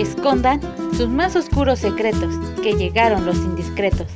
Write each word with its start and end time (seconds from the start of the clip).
escondan 0.00 0.60
sus 0.92 1.08
más 1.08 1.34
oscuros 1.34 1.80
secretos, 1.80 2.32
que 2.62 2.74
llegaron 2.74 3.26
los 3.26 3.36
indiscretos. 3.44 4.06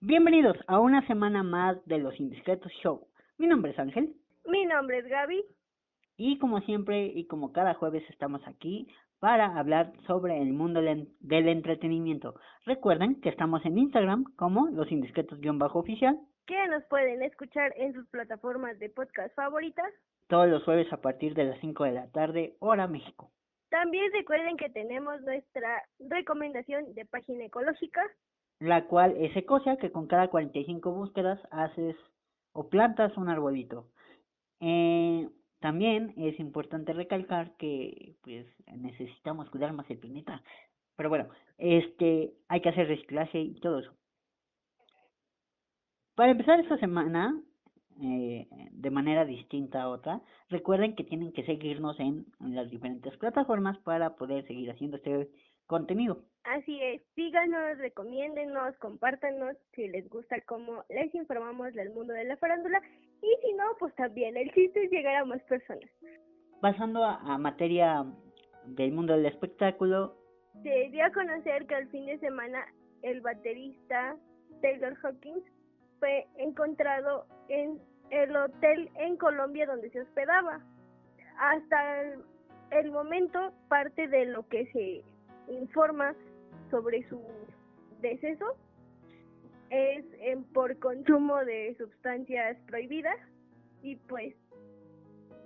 Bienvenidos 0.00 0.58
a 0.66 0.78
una 0.78 1.06
semana 1.06 1.42
más 1.42 1.82
de 1.86 1.98
los 1.98 2.20
Indiscretos 2.20 2.70
Show. 2.82 3.08
Mi 3.38 3.46
nombre 3.46 3.72
es 3.72 3.78
Ángel. 3.78 4.14
Mi 4.44 4.66
nombre 4.66 4.98
es 4.98 5.06
Gaby. 5.06 5.42
Y 6.18 6.38
como 6.38 6.60
siempre 6.60 7.06
y 7.06 7.26
como 7.26 7.52
cada 7.52 7.74
jueves 7.74 8.04
estamos 8.10 8.42
aquí 8.46 8.86
para 9.20 9.58
hablar 9.58 9.94
sobre 10.06 10.36
el 10.40 10.52
mundo 10.52 10.82
del 10.82 11.48
entretenimiento. 11.48 12.34
Recuerden 12.66 13.22
que 13.22 13.30
estamos 13.30 13.64
en 13.64 13.78
Instagram 13.78 14.24
como 14.36 14.68
los 14.68 14.92
indiscretos-oficial. 14.92 16.20
Que 16.46 16.68
nos 16.68 16.84
pueden 16.84 17.22
escuchar 17.22 17.72
en 17.78 17.94
sus 17.94 18.06
plataformas 18.08 18.78
de 18.78 18.90
podcast 18.90 19.34
favoritas. 19.34 19.90
Todos 20.28 20.48
los 20.48 20.64
jueves 20.64 20.92
a 20.92 21.00
partir 21.00 21.34
de 21.34 21.44
las 21.44 21.60
5 21.60 21.84
de 21.84 21.92
la 21.92 22.06
tarde, 22.08 22.56
hora 22.60 22.86
México. 22.86 23.30
También 23.68 24.12
recuerden 24.12 24.56
que 24.56 24.70
tenemos 24.70 25.20
nuestra 25.22 25.82
recomendación 25.98 26.94
de 26.94 27.04
página 27.04 27.44
ecológica. 27.44 28.02
La 28.60 28.86
cual 28.86 29.16
es 29.16 29.36
Ecosia, 29.36 29.76
que 29.76 29.90
con 29.90 30.06
cada 30.06 30.28
45 30.28 30.92
búsquedas 30.92 31.40
haces 31.50 31.96
o 32.52 32.68
plantas 32.68 33.16
un 33.16 33.28
arbolito. 33.28 33.88
Eh, 34.60 35.28
también 35.60 36.14
es 36.16 36.38
importante 36.38 36.92
recalcar 36.92 37.56
que 37.56 38.16
pues 38.22 38.46
necesitamos 38.66 39.50
cuidar 39.50 39.72
más 39.72 39.90
el 39.90 39.98
planeta. 39.98 40.42
Pero 40.96 41.08
bueno, 41.08 41.28
este 41.58 42.34
hay 42.48 42.60
que 42.60 42.68
hacer 42.68 42.86
reciclaje 42.86 43.40
y 43.40 43.58
todo 43.60 43.80
eso. 43.80 43.92
Para 46.14 46.30
empezar 46.30 46.60
esta 46.60 46.78
semana, 46.78 47.34
eh, 48.02 48.46
de 48.72 48.90
manera 48.90 49.24
distinta 49.24 49.82
a 49.82 49.88
otra, 49.88 50.20
recuerden 50.48 50.94
que 50.94 51.04
tienen 51.04 51.32
que 51.32 51.44
seguirnos 51.44 51.98
en, 52.00 52.26
en, 52.40 52.54
las 52.54 52.70
diferentes 52.70 53.16
plataformas 53.16 53.78
para 53.78 54.16
poder 54.16 54.46
seguir 54.46 54.70
haciendo 54.70 54.96
este 54.96 55.30
contenido. 55.66 56.24
Así 56.44 56.78
es, 56.82 57.02
síganos, 57.14 57.78
recomiéndennos, 57.78 58.76
compártanos 58.78 59.56
si 59.74 59.88
les 59.88 60.08
gusta 60.10 60.40
cómo 60.42 60.84
les 60.90 61.14
informamos 61.14 61.72
del 61.72 61.90
mundo 61.90 62.12
de 62.12 62.24
la 62.24 62.36
farándula 62.36 62.82
y 63.22 63.46
si 63.46 63.52
no, 63.54 63.64
pues 63.78 63.94
también, 63.94 64.36
el 64.36 64.52
chiste 64.52 64.84
es 64.84 64.90
llegar 64.90 65.16
a 65.16 65.24
más 65.24 65.42
personas. 65.44 65.88
Pasando 66.60 67.04
a, 67.04 67.38
materia 67.38 68.04
del 68.66 68.92
mundo 68.92 69.14
del 69.14 69.26
espectáculo. 69.26 70.16
Se 70.62 70.90
dio 70.90 71.04
a 71.04 71.12
conocer 71.12 71.66
que 71.66 71.74
el 71.74 71.88
fin 71.88 72.06
de 72.06 72.18
semana 72.18 72.64
el 73.02 73.20
baterista 73.20 74.16
Taylor 74.60 74.96
Hawkins 75.02 75.44
fue 76.04 76.26
encontrado 76.36 77.24
en 77.48 77.80
el 78.10 78.36
hotel 78.36 78.90
en 78.96 79.16
Colombia 79.16 79.64
donde 79.64 79.88
se 79.88 80.02
hospedaba. 80.02 80.60
Hasta 81.38 82.02
el 82.72 82.90
momento, 82.90 83.54
parte 83.68 84.06
de 84.08 84.26
lo 84.26 84.46
que 84.48 84.66
se 84.72 85.02
informa 85.50 86.14
sobre 86.70 87.08
su 87.08 87.22
deceso 88.02 88.54
es 89.70 90.04
por 90.52 90.78
consumo 90.78 91.42
de 91.42 91.74
sustancias 91.78 92.58
prohibidas 92.66 93.16
y 93.80 93.96
pues 93.96 94.34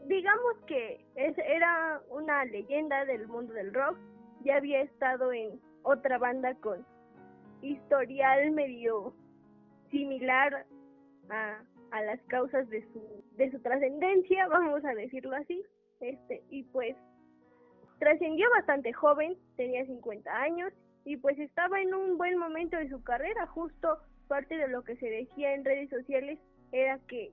digamos 0.07 0.57
que 0.67 1.07
es, 1.15 1.39
era 1.39 2.03
una 2.11 2.45
leyenda 2.47 3.05
del 3.05 3.29
mundo 3.29 3.55
del 3.55 3.73
rock, 3.73 3.97
ya 4.43 4.57
había 4.57 4.81
estado 4.81 5.33
en 5.33 5.61
otra 5.85 6.19
banda 6.19 6.57
con 6.57 6.85
historial 7.63 8.51
medio 8.51 9.15
similar 9.91 10.67
a, 11.31 11.63
a 11.91 12.03
las 12.03 12.21
causas 12.23 12.69
de 12.71 12.83
su 12.93 13.25
de 13.37 13.51
su 13.51 13.61
trascendencia, 13.61 14.49
vamos 14.49 14.85
a 14.85 14.95
decirlo 14.95 15.35
así, 15.37 15.63
este 16.01 16.43
y 16.51 16.65
pues 16.65 16.97
trascendió 17.99 18.49
bastante 18.51 18.93
joven, 18.93 19.37
tenía 19.57 19.85
50 19.87 20.31
años 20.31 20.73
y 21.05 21.17
pues 21.17 21.39
estaba 21.39 21.81
en 21.81 21.95
un 21.95 22.19
buen 22.19 22.37
momento 22.37 22.77
de 22.77 22.89
su 22.89 23.03
carrera, 23.03 23.47
justo 23.47 23.99
parte 24.29 24.57
de 24.57 24.69
lo 24.69 24.85
que 24.85 24.97
se 24.97 25.09
decía 25.09 25.55
en 25.55 25.65
redes 25.65 25.89
sociales 25.89 26.39
era 26.73 26.99
que 27.09 27.33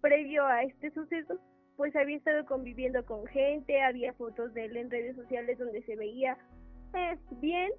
previo 0.00 0.46
a 0.46 0.62
este 0.62 0.90
suceso, 0.90 1.38
pues 1.76 1.94
había 1.96 2.16
estado 2.16 2.46
conviviendo 2.46 3.04
con 3.04 3.26
gente, 3.26 3.82
había 3.82 4.12
fotos 4.14 4.54
de 4.54 4.66
él 4.66 4.76
en 4.76 4.90
redes 4.90 5.16
sociales 5.16 5.58
donde 5.58 5.82
se 5.82 5.96
veía 5.96 6.38
eh, 6.94 7.18
bien 7.40 7.70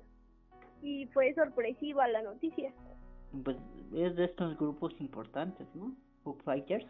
y 0.81 1.07
fue 1.07 1.33
sorpresiva 1.33 2.07
la 2.07 2.21
noticia. 2.21 2.71
Pues 3.43 3.57
es 3.93 4.15
de 4.15 4.25
estos 4.25 4.57
grupos 4.57 4.93
importantes, 4.99 5.67
¿no? 5.75 5.93
Foo 6.23 6.37
Fighters. 6.43 6.85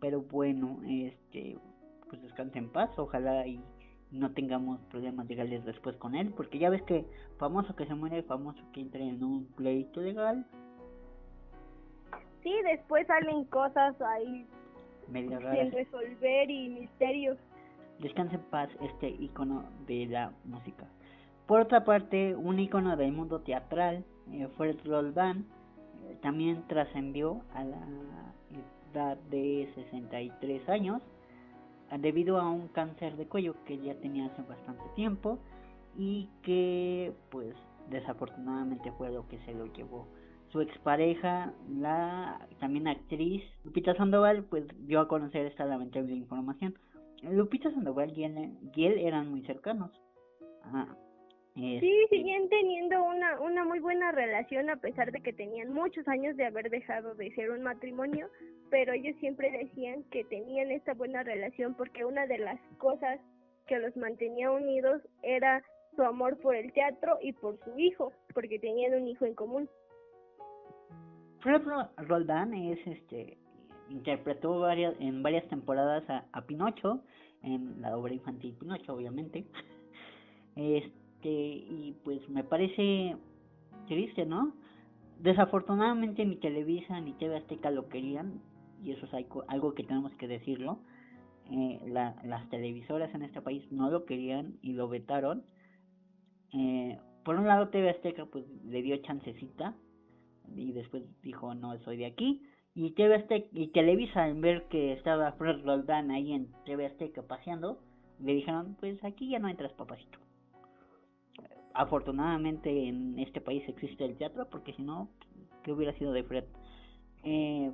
Pero 0.00 0.22
bueno, 0.22 0.80
este, 0.86 1.58
pues 2.08 2.22
descanse 2.22 2.58
en 2.58 2.70
paz, 2.70 2.90
ojalá 2.96 3.46
y 3.46 3.60
no 4.10 4.32
tengamos 4.32 4.80
problemas 4.90 5.28
legales 5.28 5.64
después 5.64 5.96
con 5.96 6.14
él, 6.14 6.32
porque 6.36 6.58
ya 6.58 6.70
ves 6.70 6.82
que 6.82 7.06
famoso 7.38 7.76
que 7.76 7.86
se 7.86 7.94
muere, 7.94 8.22
famoso 8.22 8.60
que 8.72 8.80
entre 8.80 9.06
en 9.06 9.22
un 9.22 9.46
pleito 9.56 10.00
legal. 10.00 10.46
Sí, 12.42 12.52
después 12.64 13.06
salen 13.06 13.44
cosas 13.44 14.00
ahí 14.00 14.46
medio 15.08 15.38
sin 15.38 15.72
resolver 15.72 16.50
y 16.50 16.68
misterios. 16.68 17.38
Descanse 17.98 18.36
en 18.36 18.42
paz 18.42 18.70
este 18.80 19.08
icono 19.08 19.64
de 19.86 20.06
la 20.06 20.32
música. 20.44 20.86
Por 21.46 21.60
otra 21.60 21.84
parte, 21.84 22.34
un 22.34 22.58
icono 22.58 22.96
del 22.96 23.12
mundo 23.12 23.40
teatral, 23.40 24.04
eh, 24.32 24.48
Roldán, 24.84 25.46
eh, 26.08 26.16
también 26.22 26.64
trascendió 26.68 27.42
a 27.54 27.64
la 27.64 27.86
edad 28.92 29.16
de 29.30 29.70
63 29.74 30.68
años 30.68 31.02
debido 31.98 32.40
a 32.40 32.48
un 32.48 32.68
cáncer 32.68 33.16
de 33.16 33.26
cuello 33.26 33.54
que 33.64 33.78
ya 33.78 33.94
tenía 33.96 34.26
hace 34.26 34.42
bastante 34.42 34.84
tiempo 34.94 35.38
y 35.96 36.28
que 36.42 37.12
pues 37.30 37.54
desafortunadamente 37.88 38.92
fue 38.92 39.10
lo 39.10 39.26
que 39.26 39.38
se 39.40 39.52
lo 39.54 39.66
llevó 39.66 40.06
su 40.52 40.60
expareja, 40.60 41.52
la 41.68 42.40
también 42.58 42.88
actriz 42.88 43.42
Lupita 43.64 43.94
Sandoval, 43.94 44.44
pues 44.44 44.64
dio 44.86 45.00
a 45.00 45.08
conocer 45.08 45.46
esta 45.46 45.64
lamentable 45.64 46.12
información. 46.12 46.76
Lupita 47.22 47.70
Sandoval 47.70 48.12
y 48.16 48.24
él, 48.24 48.98
eran 48.98 49.30
muy 49.30 49.42
cercanos. 49.42 49.90
Sí, 51.54 52.06
siguen 52.10 52.48
teniendo 52.48 53.02
una, 53.02 53.40
una 53.40 53.64
muy 53.64 53.80
buena 53.80 54.12
relación 54.12 54.70
a 54.70 54.76
pesar 54.76 55.10
de 55.10 55.20
que 55.20 55.32
tenían 55.32 55.72
muchos 55.72 56.06
años 56.06 56.36
de 56.36 56.46
haber 56.46 56.70
dejado 56.70 57.14
de 57.14 57.34
ser 57.34 57.50
un 57.50 57.62
matrimonio, 57.62 58.28
pero 58.70 58.92
ellos 58.92 59.16
siempre 59.18 59.50
decían 59.50 60.04
que 60.04 60.24
tenían 60.24 60.70
esta 60.70 60.94
buena 60.94 61.22
relación 61.22 61.74
porque 61.74 62.04
una 62.04 62.26
de 62.26 62.38
las 62.38 62.60
cosas 62.78 63.18
que 63.66 63.78
los 63.78 63.96
mantenía 63.96 64.50
unidos 64.50 65.02
era 65.22 65.62
su 65.96 66.02
amor 66.02 66.38
por 66.38 66.54
el 66.54 66.72
teatro 66.72 67.18
y 67.20 67.32
por 67.32 67.58
su 67.64 67.78
hijo, 67.78 68.12
porque 68.32 68.58
tenían 68.58 68.94
un 68.94 69.08
hijo 69.08 69.26
en 69.26 69.34
común. 69.34 69.68
Fred 71.40 71.62
Roldán 71.96 72.54
es 72.54 72.78
este 72.86 73.38
interpretó 73.88 74.60
varias 74.60 74.94
en 75.00 75.22
varias 75.22 75.48
temporadas 75.48 76.08
a, 76.08 76.24
a 76.32 76.46
Pinocho 76.46 77.02
en 77.42 77.80
la 77.80 77.96
obra 77.96 78.14
infantil 78.14 78.54
Pinocho 78.54 78.94
obviamente 78.94 79.44
este 80.56 80.99
y 81.28 81.96
pues 82.04 82.26
me 82.28 82.44
parece 82.44 83.16
triste 83.86 84.24
no 84.24 84.54
desafortunadamente 85.22 86.24
ni 86.24 86.36
Televisa 86.36 87.00
ni 87.00 87.12
TV 87.12 87.36
Azteca 87.36 87.70
lo 87.70 87.88
querían 87.88 88.40
y 88.82 88.92
eso 88.92 89.06
es 89.06 89.26
algo, 89.48 89.74
que 89.74 89.84
tenemos 89.84 90.12
que 90.14 90.26
decirlo, 90.26 90.78
eh, 91.50 91.80
las 91.86 92.48
televisoras 92.48 93.14
en 93.14 93.22
este 93.22 93.42
país 93.42 93.62
no 93.70 93.90
lo 93.90 94.06
querían 94.06 94.58
y 94.62 94.72
lo 94.72 94.88
vetaron. 94.88 95.44
Eh, 96.54 96.98
por 97.24 97.36
un 97.36 97.46
lado 97.46 97.68
TV 97.68 97.90
Azteca 97.90 98.24
pues 98.24 98.46
le 98.64 98.82
dio 98.82 98.96
chancecita 98.98 99.76
y 100.56 100.72
después 100.72 101.04
dijo 101.22 101.54
no 101.54 101.78
soy 101.80 101.98
de 101.98 102.06
aquí 102.06 102.42
y 102.74 102.92
TV 102.92 103.16
Azteca 103.16 103.48
y 103.52 103.68
Televisa 103.68 104.26
en 104.26 104.40
ver 104.40 104.66
que 104.68 104.94
estaba 104.94 105.32
Fred 105.32 105.62
Roldán 105.64 106.10
ahí 106.10 106.32
en 106.32 106.50
TV 106.64 106.86
Azteca 106.86 107.22
paseando 107.22 107.78
le 108.20 108.34
dijeron 108.34 108.76
pues 108.80 109.02
aquí 109.04 109.28
ya 109.28 109.38
no 109.38 109.48
entras 109.48 109.72
papacito 109.74 110.18
afortunadamente 111.74 112.88
en 112.88 113.18
este 113.18 113.40
país 113.40 113.62
existe 113.68 114.04
el 114.04 114.16
teatro 114.16 114.48
porque 114.50 114.72
si 114.74 114.82
no 114.82 115.08
qué 115.62 115.72
hubiera 115.72 115.92
sido 115.94 116.12
de 116.12 116.24
Fred 116.24 116.44
eh, 117.24 117.70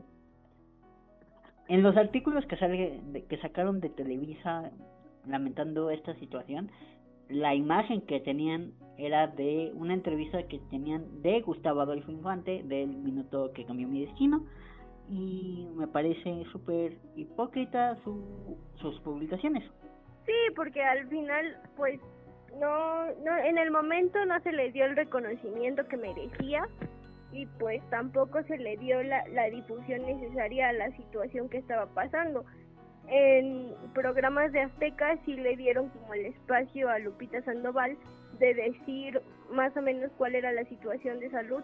en 1.68 1.82
los 1.82 1.96
artículos 1.96 2.46
que, 2.46 2.56
sale, 2.56 3.02
que 3.28 3.38
sacaron 3.38 3.80
de 3.80 3.88
Televisa 3.90 4.70
lamentando 5.26 5.90
esta 5.90 6.14
situación, 6.14 6.70
la 7.28 7.54
imagen 7.54 8.02
que 8.02 8.20
tenían 8.20 8.72
era 8.98 9.26
de 9.26 9.72
una 9.74 9.94
entrevista 9.94 10.44
que 10.44 10.60
tenían 10.70 11.22
de 11.22 11.40
Gustavo 11.40 11.80
Adolfo 11.80 12.12
Infante 12.12 12.62
del 12.62 12.88
minuto 12.88 13.50
que 13.52 13.64
cambió 13.64 13.88
mi 13.88 14.04
destino 14.04 14.46
y 15.10 15.66
me 15.74 15.88
parece 15.88 16.44
súper 16.52 16.98
hipócrita 17.16 17.96
su, 18.04 18.56
sus 18.76 18.98
publicaciones. 19.00 19.64
Sí, 20.24 20.32
porque 20.54 20.82
al 20.82 21.08
final 21.08 21.56
pues 21.76 22.00
no, 22.60 23.06
no 23.24 23.36
en 23.38 23.58
el 23.58 23.70
momento 23.70 24.24
no 24.24 24.40
se 24.40 24.52
le 24.52 24.72
dio 24.72 24.84
el 24.84 24.96
reconocimiento 24.96 25.86
que 25.88 25.96
merecía 25.96 26.66
y 27.32 27.46
pues 27.58 27.82
tampoco 27.90 28.42
se 28.44 28.56
le 28.58 28.76
dio 28.76 29.02
la, 29.02 29.26
la 29.28 29.50
difusión 29.50 30.02
necesaria 30.02 30.68
a 30.68 30.72
la 30.72 30.90
situación 30.96 31.48
que 31.48 31.58
estaba 31.58 31.86
pasando. 31.86 32.44
en 33.08 33.74
programas 33.94 34.52
de 34.52 34.62
Azteca 34.62 35.18
sí 35.24 35.34
le 35.34 35.56
dieron 35.56 35.90
como 35.90 36.14
el 36.14 36.26
espacio 36.26 36.88
a 36.88 36.98
Lupita 36.98 37.42
Sandoval 37.42 37.96
de 38.38 38.54
decir 38.54 39.20
más 39.50 39.76
o 39.76 39.82
menos 39.82 40.10
cuál 40.18 40.34
era 40.34 40.52
la 40.52 40.64
situación 40.64 41.20
de 41.20 41.30
salud, 41.30 41.62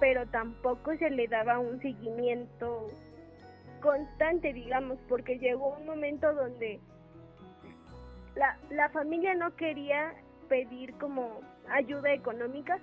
pero 0.00 0.26
tampoco 0.26 0.96
se 0.96 1.10
le 1.10 1.28
daba 1.28 1.58
un 1.58 1.80
seguimiento 1.80 2.88
constante, 3.80 4.52
digamos, 4.52 4.98
porque 5.08 5.38
llegó 5.38 5.76
un 5.76 5.86
momento 5.86 6.32
donde 6.34 6.80
la, 8.34 8.58
la 8.70 8.88
familia 8.90 9.34
no 9.34 9.54
quería 9.56 10.14
pedir 10.52 10.92
como 10.98 11.40
ayuda 11.70 12.12
económica, 12.12 12.78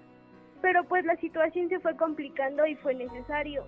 pero 0.60 0.84
pues 0.86 1.06
la 1.06 1.16
situación 1.18 1.70
se 1.70 1.80
fue 1.80 1.96
complicando 1.96 2.66
y 2.66 2.76
fue 2.78 2.96
necesario 2.96 3.64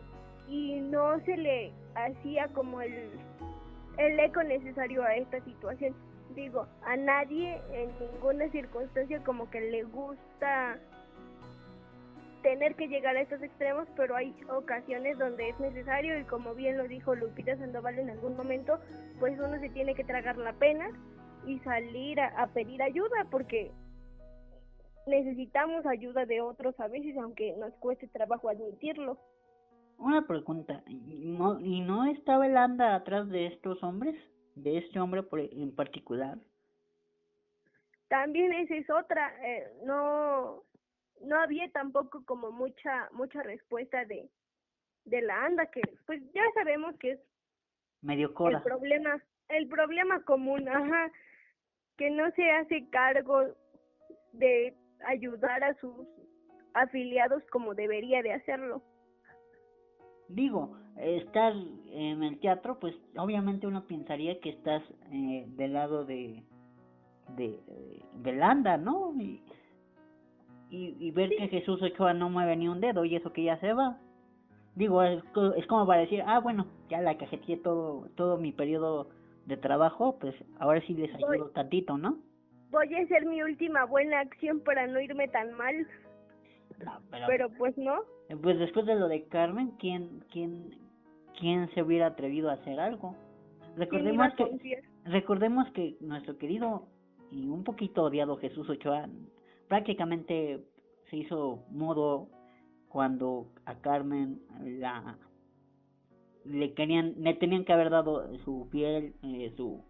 y 0.47 0.79
no 0.81 1.19
se 1.19 1.37
le 1.37 1.71
hacía 1.93 2.47
como 2.47 2.81
el, 2.81 3.11
el 3.97 4.19
eco 4.19 4.41
necesario 4.41 5.03
a 5.03 5.15
esta 5.15 5.39
situación. 5.41 5.93
Digo, 6.33 6.65
a 6.83 6.95
nadie 6.95 7.61
en 7.73 7.91
ninguna 7.99 8.49
circunstancia 8.49 9.23
como 9.23 9.51
que 9.51 9.61
le 9.61 9.83
gusta 9.83 10.79
tener 12.41 12.73
que 12.73 12.87
llegar 12.87 13.15
a 13.15 13.21
estos 13.21 13.43
extremos, 13.43 13.87
pero 13.95 14.15
hay 14.15 14.33
ocasiones 14.49 15.19
donde 15.19 15.49
es 15.49 15.59
necesario 15.59 16.17
y 16.17 16.23
como 16.23 16.55
bien 16.55 16.75
lo 16.75 16.87
dijo 16.87 17.13
Lupita 17.13 17.55
Sandoval 17.55 17.99
en 17.99 18.09
algún 18.09 18.35
momento, 18.35 18.79
pues 19.19 19.39
uno 19.39 19.59
se 19.59 19.69
tiene 19.69 19.93
que 19.93 20.03
tragar 20.03 20.37
la 20.37 20.53
pena 20.53 20.89
y 21.45 21.59
salir 21.59 22.19
a, 22.19 22.47
pedir 22.47 22.81
ayuda 22.81 23.25
porque 23.29 23.71
necesitamos 25.07 25.85
ayuda 25.85 26.25
de 26.25 26.41
otros 26.41 26.79
a 26.79 26.87
veces, 26.87 27.17
aunque 27.17 27.55
nos 27.57 27.73
cueste 27.75 28.07
trabajo 28.07 28.49
admitirlo. 28.49 29.17
Una 29.97 30.25
pregunta, 30.25 30.83
¿no, 30.87 31.59
¿y 31.59 31.81
no 31.81 32.05
estaba 32.05 32.47
el 32.47 32.57
anda 32.57 32.95
atrás 32.95 33.29
de 33.29 33.47
estos 33.47 33.83
hombres? 33.83 34.15
¿De 34.55 34.77
este 34.77 34.99
hombre 34.99 35.23
por, 35.23 35.39
en 35.39 35.75
particular? 35.75 36.37
También 38.07 38.51
esa 38.51 38.75
es 38.75 38.89
otra, 38.89 39.33
eh, 39.45 39.71
no 39.85 40.63
no 41.23 41.39
había 41.39 41.69
tampoco 41.71 42.23
como 42.25 42.51
mucha 42.51 43.09
mucha 43.11 43.43
respuesta 43.43 44.05
de 44.05 44.29
de 45.05 45.21
la 45.21 45.45
anda 45.45 45.65
que 45.67 45.81
pues 46.05 46.21
ya 46.33 46.43
sabemos 46.53 46.95
que 46.97 47.11
es 47.11 47.19
medio 48.01 48.33
cola. 48.33 48.57
el 48.57 48.63
problema 48.63 49.21
el 49.49 49.67
problema 49.67 50.23
común 50.23 50.67
ajá 50.67 51.11
que 51.97 52.09
no 52.09 52.31
se 52.31 52.49
hace 52.51 52.89
cargo 52.89 53.45
de 54.33 54.75
ayudar 55.07 55.63
a 55.63 55.73
sus 55.75 56.07
afiliados 56.73 57.43
como 57.51 57.75
debería 57.75 58.21
de 58.21 58.33
hacerlo 58.33 58.81
digo 60.29 60.77
estar 60.97 61.53
en 61.91 62.23
el 62.23 62.39
teatro 62.39 62.79
pues 62.79 62.95
obviamente 63.17 63.67
uno 63.67 63.85
pensaría 63.85 64.39
que 64.39 64.49
estás 64.49 64.83
eh, 65.11 65.45
del 65.49 65.73
lado 65.73 66.05
de 66.05 66.43
de, 67.35 67.59
de, 68.15 68.43
anda 68.43 68.77
no 68.77 69.13
y, 69.15 69.41
y, 70.71 71.11
ver 71.11 71.29
que 71.29 71.49
Jesús 71.49 71.81
Ochoa 71.81 72.13
no 72.13 72.29
mueve 72.29 72.55
ni 72.55 72.67
un 72.67 72.79
dedo 72.79 73.03
y 73.03 73.15
eso 73.15 73.33
que 73.33 73.43
ya 73.43 73.59
se 73.59 73.73
va. 73.73 73.97
Digo, 74.75 75.03
es, 75.03 75.21
es 75.57 75.67
como 75.67 75.85
para 75.85 76.01
decir, 76.01 76.23
ah, 76.25 76.39
bueno, 76.39 76.65
ya 76.89 77.01
la 77.01 77.17
cajeteé 77.17 77.57
todo, 77.57 78.07
todo 78.15 78.37
mi 78.37 78.53
periodo 78.53 79.09
de 79.45 79.57
trabajo, 79.57 80.17
pues 80.19 80.33
ahora 80.59 80.81
sí 80.87 80.93
les 80.93 81.13
ayudo 81.13 81.49
tantito, 81.49 81.97
¿no? 81.97 82.19
Voy 82.71 82.93
a 82.95 83.01
hacer 83.01 83.25
mi 83.25 83.43
última 83.43 83.85
buena 83.85 84.21
acción 84.21 84.61
para 84.61 84.87
no 84.87 84.99
irme 84.99 85.27
tan 85.27 85.53
mal. 85.53 85.87
pero, 87.27 87.49
pues 87.57 87.77
no. 87.77 88.01
Pues 88.41 88.57
después 88.59 88.85
de 88.85 88.95
lo 88.95 89.07
de 89.07 89.25
Carmen, 89.25 89.71
¿quién, 89.77 90.23
quién, 90.31 90.75
quién 91.37 91.69
se 91.73 91.83
hubiera 91.83 92.07
atrevido 92.07 92.49
a 92.49 92.53
hacer 92.53 92.79
algo? 92.79 93.15
Recordemos 93.75 94.33
que, 94.35 94.81
recordemos 95.05 95.69
que 95.71 95.97
nuestro 95.99 96.37
querido 96.37 96.87
y 97.29 97.47
un 97.47 97.63
poquito 97.63 98.03
odiado 98.03 98.37
Jesús 98.37 98.69
Ochoa 98.69 99.07
prácticamente 99.67 100.61
se 101.09 101.17
hizo 101.17 101.63
mudo 101.69 102.27
cuando 102.89 103.47
a 103.65 103.75
Carmen 103.75 104.41
la 104.63 105.17
le 106.43 106.73
querían 106.73 107.13
le 107.17 107.35
tenían 107.35 107.63
que 107.63 107.71
haber 107.71 107.89
dado 107.89 108.35
su 108.39 108.67
piel 108.69 109.13
eh, 109.23 109.53
su 109.55 109.81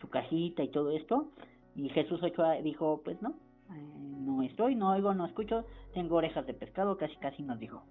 su 0.00 0.08
cajita 0.08 0.62
y 0.62 0.68
todo 0.68 0.92
esto 0.92 1.32
y 1.74 1.88
Jesús 1.90 2.22
Ochoa 2.22 2.54
dijo 2.62 3.00
pues 3.04 3.20
no 3.22 3.34
eh, 3.70 3.98
no 3.98 4.42
estoy 4.42 4.74
no 4.74 4.90
oigo 4.90 5.14
no 5.14 5.26
escucho 5.26 5.64
tengo 5.94 6.16
orejas 6.16 6.46
de 6.46 6.54
pescado 6.54 6.96
casi 6.96 7.16
casi 7.16 7.42
nos 7.42 7.58
dijo 7.58 7.82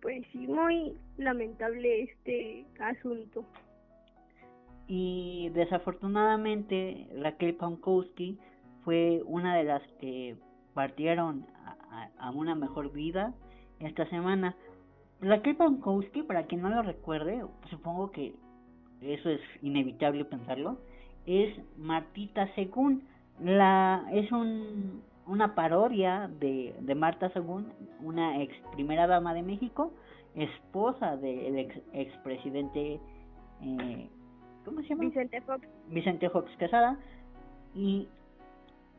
pues 0.00 0.24
sí 0.32 0.46
muy 0.46 0.96
lamentable 1.16 2.02
este 2.02 2.66
asunto 2.80 3.44
y 4.88 5.50
desafortunadamente 5.50 7.08
Raquel 7.20 7.54
Pankowski 7.56 8.38
fue 8.84 9.22
una 9.26 9.56
de 9.56 9.64
las 9.64 9.82
que 10.00 10.36
partieron 10.74 11.46
a, 12.18 12.30
una 12.30 12.54
mejor 12.54 12.92
vida 12.92 13.34
esta 13.80 14.08
semana. 14.10 14.54
Raquel 15.20 15.56
Pankowski, 15.56 16.22
para 16.22 16.44
quien 16.44 16.62
no 16.62 16.68
lo 16.68 16.82
recuerde, 16.82 17.44
supongo 17.70 18.12
que 18.12 18.34
eso 19.00 19.30
es 19.30 19.40
inevitable 19.62 20.24
pensarlo, 20.24 20.78
es 21.26 21.54
Martita 21.76 22.48
Según. 22.54 23.02
La, 23.40 24.06
es 24.12 24.32
un, 24.32 25.02
una 25.26 25.54
parodia 25.54 26.30
de, 26.40 26.74
de 26.80 26.94
Marta 26.94 27.30
Según, 27.30 27.72
una 28.02 28.42
ex 28.42 28.54
primera 28.72 29.06
dama 29.06 29.34
de 29.34 29.42
México, 29.42 29.92
esposa 30.34 31.16
del 31.16 31.58
ex 31.58 31.76
expresidente, 31.92 33.00
eh, 33.62 34.08
¿cómo 34.64 34.80
se 34.82 34.88
llama? 34.88 35.04
Vicente 35.04 35.40
Fox. 35.42 35.68
Vicente 35.88 36.30
Fox 36.30 36.50
Quesada. 36.56 36.98
Y 37.74 38.08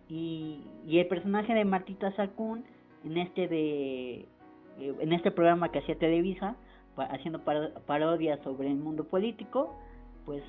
y, 0.09 0.61
y 0.85 0.99
el 0.99 1.07
personaje 1.07 1.53
de 1.53 1.65
Martita 1.65 2.15
Sacún 2.15 2.63
en 3.03 3.17
este 3.17 3.47
de 3.47 4.25
eh, 4.79 4.95
en 4.99 5.13
este 5.13 5.31
programa 5.31 5.69
que 5.69 5.79
hacía 5.79 5.97
Televisa 5.97 6.55
haciendo 6.95 7.41
parodias 7.85 8.39
sobre 8.43 8.69
el 8.69 8.77
mundo 8.77 9.03
político 9.03 9.75
pues 10.25 10.43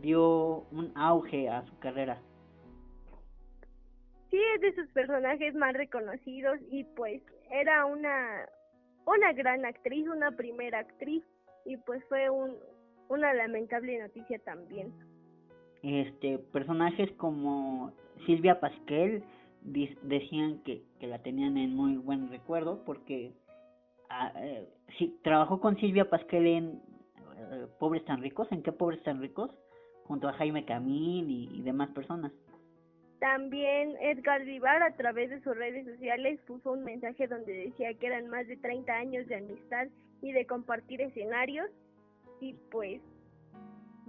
dio 0.00 0.66
un 0.70 0.92
auge 0.94 1.48
a 1.48 1.64
su 1.66 1.78
carrera 1.78 2.20
sí 4.30 4.40
es 4.54 4.60
de 4.60 4.74
sus 4.74 4.88
personajes 4.92 5.54
más 5.54 5.74
reconocidos 5.74 6.58
y 6.70 6.84
pues 6.84 7.22
era 7.50 7.86
una 7.86 8.46
una 9.06 9.32
gran 9.32 9.64
actriz 9.64 10.06
una 10.08 10.30
primera 10.32 10.80
actriz 10.80 11.24
y 11.64 11.76
pues 11.78 12.02
fue 12.08 12.30
un 12.30 12.56
una 13.08 13.32
lamentable 13.34 13.98
noticia 13.98 14.38
también 14.40 14.92
este 15.82 16.38
personajes 16.38 17.10
como 17.12 17.92
Silvia 18.26 18.60
Pasquel 18.60 19.24
decían 19.64 20.62
que, 20.64 20.82
que 20.98 21.06
la 21.06 21.18
tenían 21.20 21.56
en 21.56 21.74
muy 21.74 21.96
buen 21.96 22.30
recuerdo 22.30 22.82
porque 22.84 23.32
ah, 24.10 24.32
eh, 24.36 24.68
trabajó 25.22 25.60
con 25.60 25.76
Silvia 25.76 26.08
Pasquel 26.10 26.46
en 26.46 26.82
eh, 27.36 27.66
Pobres 27.78 28.04
tan 28.04 28.20
ricos, 28.20 28.50
¿en 28.50 28.62
qué 28.62 28.72
Pobres 28.72 29.02
tan 29.02 29.20
ricos? 29.20 29.50
Junto 30.12 30.28
a 30.28 30.34
Jaime 30.34 30.66
Camín 30.66 31.30
y, 31.30 31.62
demás 31.62 31.88
personas. 31.92 32.30
También 33.18 33.96
Edgar 33.98 34.44
Vivar 34.44 34.82
a 34.82 34.94
través 34.94 35.30
de 35.30 35.40
sus 35.40 35.56
redes 35.56 35.86
sociales 35.86 36.38
puso 36.46 36.72
un 36.72 36.84
mensaje 36.84 37.26
donde 37.26 37.50
decía 37.50 37.94
que 37.94 38.08
eran 38.08 38.28
más 38.28 38.46
de 38.46 38.58
30 38.58 38.92
años 38.92 39.26
de 39.26 39.36
amistad 39.36 39.88
y 40.20 40.32
de 40.32 40.44
compartir 40.44 41.00
escenarios 41.00 41.70
y 42.42 42.52
pues 42.70 43.00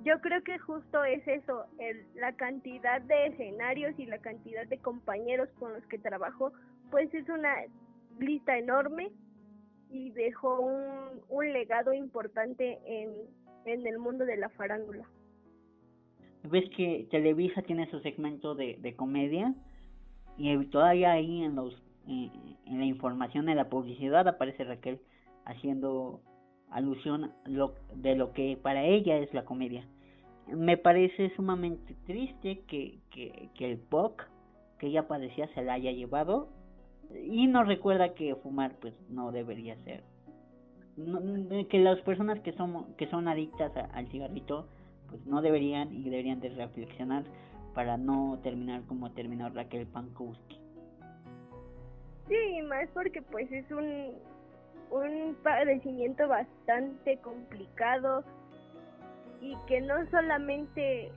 yo 0.04 0.20
creo 0.20 0.44
que 0.44 0.60
justo 0.60 1.06
es 1.06 1.26
eso, 1.26 1.68
el, 1.80 2.06
la 2.16 2.34
cantidad 2.34 3.02
de 3.02 3.28
escenarios 3.28 3.98
y 3.98 4.06
la 4.06 4.18
cantidad 4.18 4.68
de 4.68 4.80
compañeros 4.80 5.48
con 5.58 5.72
los 5.72 5.86
que 5.86 6.00
trabajó, 6.00 6.52
pues 6.92 7.14
es 7.14 7.30
una 7.30 7.56
lista 8.20 8.58
enorme 8.58 9.10
y 9.90 10.12
dejó 10.12 10.60
un, 10.60 11.22
un 11.30 11.54
legado 11.54 11.94
importante 11.94 12.78
en, 12.86 13.10
en 13.64 13.88
el 13.88 14.00
mundo 14.00 14.26
de 14.26 14.36
la 14.36 14.50
farándula. 14.50 15.08
Ves 16.50 16.70
que 16.76 17.08
Televisa 17.10 17.62
tiene 17.62 17.90
su 17.90 18.00
segmento 18.02 18.56
de, 18.56 18.78
de 18.82 18.96
comedia 18.96 19.54
y 20.38 20.58
todavía 20.66 21.12
ahí 21.14 21.44
en 21.44 21.56
los 21.56 21.82
en 22.06 22.80
la 22.80 22.86
información 22.86 23.46
de 23.46 23.56
la 23.56 23.70
publicidad 23.70 24.28
aparece 24.28 24.66
Raquel 24.66 25.00
haciendo 25.46 26.22
alusión 26.70 27.32
lo, 27.46 27.76
de 27.96 28.16
lo 28.16 28.34
que 28.34 28.58
para 28.62 28.84
ella 28.84 29.18
es 29.18 29.34
la 29.34 29.46
comedia. 29.46 29.88
Me 30.48 30.78
parece 30.78 31.34
sumamente 31.36 31.96
triste 32.06 32.62
que, 32.68 33.00
que, 33.10 33.50
que 33.56 33.72
el 33.72 33.78
POC 33.78 34.28
que 34.80 34.88
ella 34.88 35.08
padecía 35.08 35.48
se 35.54 35.62
la 35.62 35.74
haya 35.74 35.92
llevado 35.92 36.50
y 37.26 37.48
nos 37.48 37.68
recuerda 37.68 38.14
que 38.16 38.36
fumar 38.36 38.76
pues 38.82 38.94
no 39.10 39.32
debería 39.32 39.78
ser. 39.84 40.04
que 41.70 41.80
las 41.80 42.02
personas 42.02 42.40
que 42.42 42.54
son, 42.54 42.94
que 42.96 43.08
son 43.08 43.28
adictas 43.28 43.72
al 43.94 44.08
cigarrito 44.10 44.68
pues 45.14 45.28
no 45.28 45.42
deberían 45.42 45.94
y 45.94 46.10
deberían 46.10 46.40
de 46.40 46.50
reflexionar 46.50 47.24
para 47.76 47.98
no 47.98 48.40
terminar 48.42 48.82
como 48.88 49.12
terminó 49.12 49.48
Raquel 49.50 49.86
Pankowski. 49.86 50.60
Sí, 52.28 52.62
más 52.64 52.90
porque 52.94 53.22
pues 53.22 53.52
es 53.52 53.70
un 53.72 54.16
un 54.94 55.36
padecimiento 55.42 56.28
bastante 56.28 57.18
complicado 57.18 58.24
y 59.42 59.56
que 59.68 59.82
no 59.82 59.96
solamente, 60.12 61.12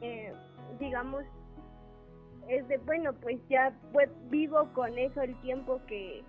eh, 0.00 0.32
digamos, 0.80 1.24
es 2.48 2.66
de, 2.68 2.78
bueno, 2.78 3.12
pues 3.14 3.38
ya 3.48 3.72
pues, 3.92 4.10
vivo 4.28 4.68
con 4.74 4.98
eso 4.98 5.22
el 5.22 5.40
tiempo 5.40 5.80
que, 5.86 6.22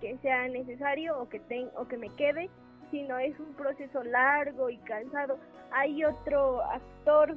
que 0.00 0.18
sea 0.18 0.48
necesario 0.48 1.18
o 1.18 1.28
que, 1.28 1.40
ten, 1.40 1.68
o 1.76 1.88
que 1.88 1.96
me 1.96 2.10
quede, 2.10 2.50
sino 2.90 3.18
es 3.18 3.38
un 3.38 3.54
proceso 3.54 4.02
largo 4.04 4.70
y 4.70 4.78
cansado. 4.78 5.38
Hay 5.72 6.04
otro 6.04 6.62
actor 6.62 7.36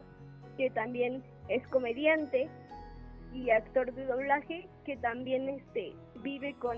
que 0.57 0.69
también 0.69 1.23
es 1.49 1.65
comediante 1.67 2.49
y 3.33 3.49
actor 3.49 3.93
de 3.93 4.05
doblaje 4.05 4.67
que 4.85 4.97
también 4.97 5.49
este 5.49 5.93
vive 6.15 6.55
con, 6.59 6.77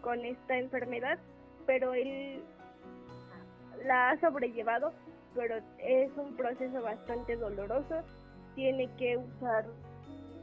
con 0.00 0.24
esta 0.24 0.58
enfermedad, 0.58 1.18
pero 1.66 1.94
él 1.94 2.42
la 3.84 4.10
ha 4.10 4.20
sobrellevado, 4.20 4.92
pero 5.34 5.56
es 5.78 6.10
un 6.16 6.36
proceso 6.36 6.82
bastante 6.82 7.36
doloroso. 7.36 8.02
Tiene 8.54 8.88
que 8.96 9.16
usar 9.16 9.64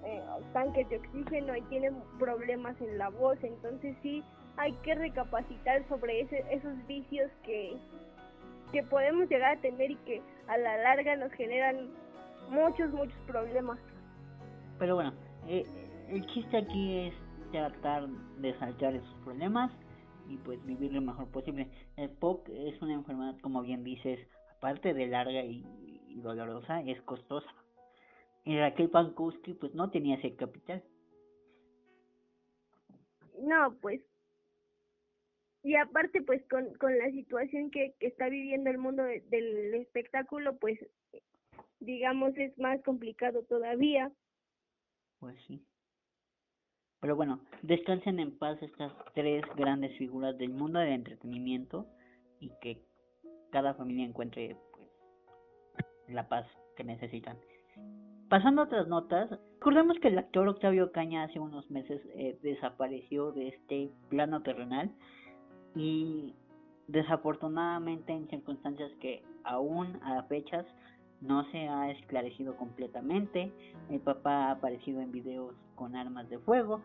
eh, 0.05 0.21
tanques 0.53 0.87
de 0.89 0.97
oxígeno 0.97 1.55
y 1.55 1.61
tiene 1.63 1.91
problemas 2.19 2.79
en 2.81 2.97
la 2.97 3.09
voz, 3.09 3.37
entonces 3.43 3.95
sí 4.01 4.23
hay 4.57 4.73
que 4.83 4.95
recapacitar 4.95 5.87
sobre 5.87 6.21
ese, 6.21 6.43
esos 6.51 6.73
vicios 6.87 7.31
que, 7.43 7.77
que 8.71 8.83
podemos 8.83 9.29
llegar 9.29 9.57
a 9.57 9.61
tener 9.61 9.91
y 9.91 9.95
que 9.97 10.21
a 10.47 10.57
la 10.57 10.77
larga 10.77 11.15
nos 11.15 11.31
generan 11.33 11.89
muchos, 12.49 12.91
muchos 12.91 13.17
problemas. 13.27 13.79
Pero 14.79 14.95
bueno, 14.95 15.13
eh, 15.47 15.65
el 16.09 16.25
chiste 16.27 16.57
aquí 16.57 17.07
es 17.07 17.13
tratar 17.51 18.07
de 18.07 18.57
saltar 18.59 18.95
esos 18.95 19.13
problemas 19.23 19.71
y 20.27 20.37
pues 20.37 20.63
vivir 20.65 20.91
lo 20.93 21.01
mejor 21.01 21.29
posible. 21.29 21.69
El 21.95 22.09
POC 22.09 22.49
es 22.49 22.81
una 22.81 22.93
enfermedad, 22.93 23.35
como 23.41 23.61
bien 23.61 23.83
dices, 23.83 24.19
aparte 24.57 24.93
de 24.93 25.07
larga 25.07 25.43
y, 25.43 25.65
dolorosa, 26.21 26.81
es 26.81 26.99
costosa. 27.03 27.49
Y 28.43 28.57
Raquel 28.57 28.89
Pankowski 28.89 29.53
pues 29.53 29.75
no 29.75 29.91
tenía 29.91 30.15
ese 30.15 30.35
capital. 30.35 30.83
No, 33.39 33.75
pues 33.81 34.01
y 35.67 35.75
aparte 35.75 36.21
pues 36.21 36.41
con, 36.49 36.73
con 36.75 36.97
la 36.97 37.11
situación 37.11 37.69
que, 37.71 37.93
que 37.99 38.07
está 38.07 38.29
viviendo 38.29 38.69
el 38.69 38.77
mundo 38.77 39.03
del 39.03 39.73
espectáculo 39.73 40.57
pues 40.57 40.79
digamos 41.81 42.31
es 42.37 42.57
más 42.57 42.81
complicado 42.83 43.43
todavía. 43.43 44.09
Pues 45.19 45.35
sí. 45.45 45.61
Pero 47.01 47.17
bueno 47.17 47.41
descansen 47.63 48.21
en 48.21 48.37
paz 48.37 48.57
estas 48.63 48.93
tres 49.13 49.43
grandes 49.57 49.91
figuras 49.97 50.37
del 50.37 50.51
mundo 50.51 50.79
del 50.79 50.93
entretenimiento 50.93 51.85
y 52.39 52.49
que 52.61 52.81
cada 53.51 53.73
familia 53.73 54.05
encuentre 54.05 54.55
pues 54.71 54.87
la 56.07 56.29
paz 56.29 56.47
que 56.77 56.85
necesitan. 56.85 57.37
Pasando 58.29 58.61
a 58.61 58.65
otras 58.65 58.87
notas 58.87 59.29
recordemos 59.55 59.99
que 59.99 60.07
el 60.07 60.17
actor 60.17 60.47
Octavio 60.47 60.93
Caña 60.93 61.23
hace 61.23 61.39
unos 61.39 61.69
meses 61.69 62.01
eh, 62.15 62.39
desapareció 62.41 63.33
de 63.33 63.49
este 63.49 63.91
plano 64.07 64.43
terrenal 64.43 64.95
y 65.75 66.33
desafortunadamente 66.87 68.13
en 68.13 68.27
circunstancias 68.29 68.91
que 68.99 69.23
aún 69.43 69.99
a 70.03 70.23
fechas 70.23 70.65
no 71.21 71.49
se 71.51 71.67
ha 71.67 71.91
esclarecido 71.91 72.55
completamente. 72.55 73.51
El 73.89 73.99
papá 73.99 74.47
ha 74.47 74.51
aparecido 74.51 75.01
en 75.01 75.11
videos 75.11 75.55
con 75.75 75.95
armas 75.95 76.29
de 76.29 76.39
fuego. 76.39 76.81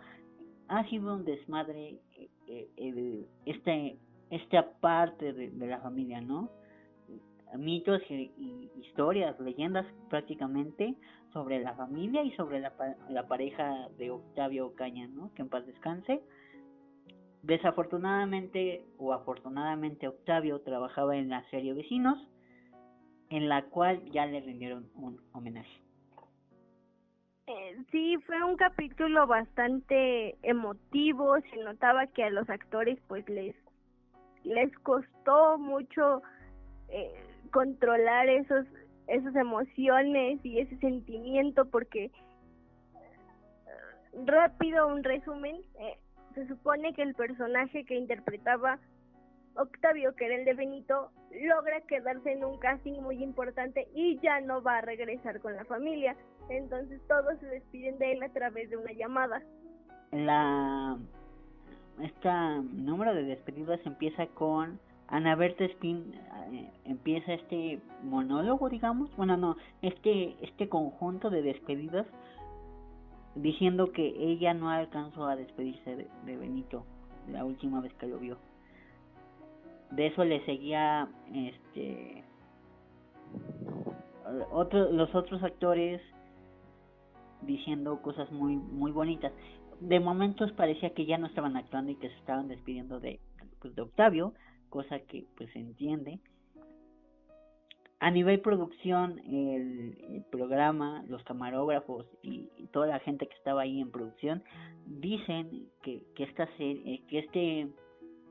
Ha 0.69 0.89
sido 0.89 1.15
un 1.15 1.25
desmadre 1.25 2.01
eh, 2.17 2.69
eh, 2.77 3.27
este, 3.45 3.99
esta 4.31 4.71
parte 4.81 5.33
de, 5.33 5.67
la 5.67 5.81
familia, 5.81 6.21
¿no? 6.21 6.49
Mitos 7.59 8.01
y, 8.09 8.71
historias, 8.81 9.39
leyendas 9.39 9.85
prácticamente 10.09 10.95
sobre 11.35 11.61
la 11.61 11.75
familia 11.75 12.25
y 12.25 12.31
sobre 12.33 12.61
la, 12.61 12.73
la 13.11 13.29
pareja 13.29 13.89
de 13.99 14.11
Octavio 14.11 14.75
Caña, 14.75 15.07
¿no? 15.09 15.33
Que 15.35 15.43
en 15.43 15.51
paz 15.51 15.67
descanse. 15.67 16.23
Desafortunadamente 17.43 18.85
o 18.99 19.13
afortunadamente 19.13 20.09
Octavio 20.09 20.61
trabajaba 20.61 21.17
en 21.17 21.29
la 21.29 21.43
serie 21.51 21.75
Vecinos, 21.75 22.19
en 23.31 23.49
la 23.49 23.63
cual 23.65 24.05
ya 24.11 24.27
le 24.27 24.41
rindieron 24.41 24.89
un 24.95 25.21
homenaje. 25.33 25.83
Eh, 27.49 27.77
sí, 27.91 28.17
fue 28.27 28.43
un 28.45 28.57
capítulo 28.57 29.27
bastante 29.27 30.37
emotivo, 30.43 31.35
se 31.51 31.57
notaba 31.65 32.07
que 32.07 32.23
a 32.23 32.31
los 32.31 32.49
actores 32.49 32.99
pues 33.09 33.29
les 33.29 33.57
les 34.45 34.77
costó 34.79 35.59
mucho 35.59 36.23
eh, 36.89 37.13
controlar 37.51 38.29
esos 38.29 38.67
esas 39.09 39.35
emociones 39.35 40.39
y 40.45 40.61
ese 40.61 40.77
sentimiento 40.79 41.65
porque 41.67 42.05
eh, 42.05 42.13
rápido 44.25 44.87
un 44.87 45.03
resumen 45.03 45.57
eh, 45.81 45.99
se 46.35 46.47
supone 46.47 46.93
que 46.95 47.03
el 47.03 47.15
personaje 47.15 47.85
que 47.85 47.97
interpretaba 47.97 48.79
Octavio, 49.55 50.15
que 50.17 50.27
era 50.27 50.37
el 50.37 50.45
de 50.45 50.55
Benito, 50.55 51.11
logra 51.31 51.81
quedarse 51.83 52.33
en 52.33 52.45
un 52.45 52.59
casting 52.59 53.01
muy 53.03 53.23
importante 53.23 53.89
y 53.95 54.19
ya 54.21 54.41
no 54.41 54.63
va 54.63 54.79
a 54.79 54.81
regresar 54.81 55.41
con 55.41 55.55
la 55.55 55.65
familia. 55.65 56.17
Entonces 56.49 57.01
todos 57.09 57.39
se 57.41 57.47
despiden 57.47 57.99
de 57.99 58.13
él 58.13 58.23
a 58.23 58.29
través 58.31 58.71
de 58.71 58.77
una 58.77 58.93
llamada. 58.93 59.43
La 60.11 60.97
este 62.01 62.29
número 62.73 63.15
de 63.15 63.25
despedidas 63.25 63.81
empieza 63.85 64.27
con 64.29 64.81
Ana 65.09 65.37
Berta 65.37 65.65
Spin 65.65 66.15
eh, 66.53 66.71
empieza 66.87 67.35
este 67.35 67.81
monólogo, 68.03 68.71
digamos, 68.71 69.15
bueno 69.17 69.37
no, 69.37 69.57
este 69.83 70.37
este 70.41 70.69
conjunto 70.69 71.29
de 71.29 71.43
despedidas 71.43 72.07
diciendo 73.35 73.93
que 73.93 74.15
ella 74.19 74.55
no 74.55 74.71
alcanzó 74.71 75.27
a 75.27 75.37
despedirse 75.37 75.97
de, 76.25 76.37
Benito 76.37 76.85
la 77.31 77.45
última 77.45 77.81
vez 77.81 77.93
que 77.95 78.07
lo 78.07 78.19
vio. 78.19 78.39
De 79.91 80.07
eso 80.07 80.25
le 80.25 80.45
seguía 80.45 81.09
este 81.35 82.25
los 84.31 85.15
otros 85.15 85.43
actores 85.43 86.01
diciendo 87.43 88.01
cosas 88.03 88.31
muy 88.33 88.57
muy 88.57 88.93
bonitas. 88.93 89.33
De 89.81 89.99
momentos 90.01 90.53
parecía 90.53 90.95
que 90.95 91.07
ya 91.07 91.19
no 91.19 91.27
estaban 91.27 91.57
actuando 91.57 91.91
y 91.91 91.97
que 91.97 92.09
se 92.09 92.17
estaban 92.17 92.49
despidiendo 92.49 93.01
de, 93.01 93.21
pues, 93.61 93.75
de 93.75 93.83
Octavio, 93.83 94.33
cosa 94.69 95.01
que 95.01 95.27
pues 95.37 95.51
se 95.53 95.59
entiende 95.59 96.21
a 98.03 98.11
nivel 98.11 98.41
producción, 98.41 99.21
el, 99.21 100.25
programa, 100.33 101.05
los 101.09 101.23
camarógrafos 101.23 102.05
y, 102.21 102.49
toda 102.73 102.89
la 102.89 102.99
gente 102.99 103.29
que 103.29 103.35
estaba 103.35 103.63
ahí 103.63 103.81
en 103.81 103.93
producción 103.93 104.43
dicen 104.87 105.69
que, 105.83 106.03
que, 106.17 106.25
esta 106.25 106.49
que, 106.57 107.01
este, 107.11 107.69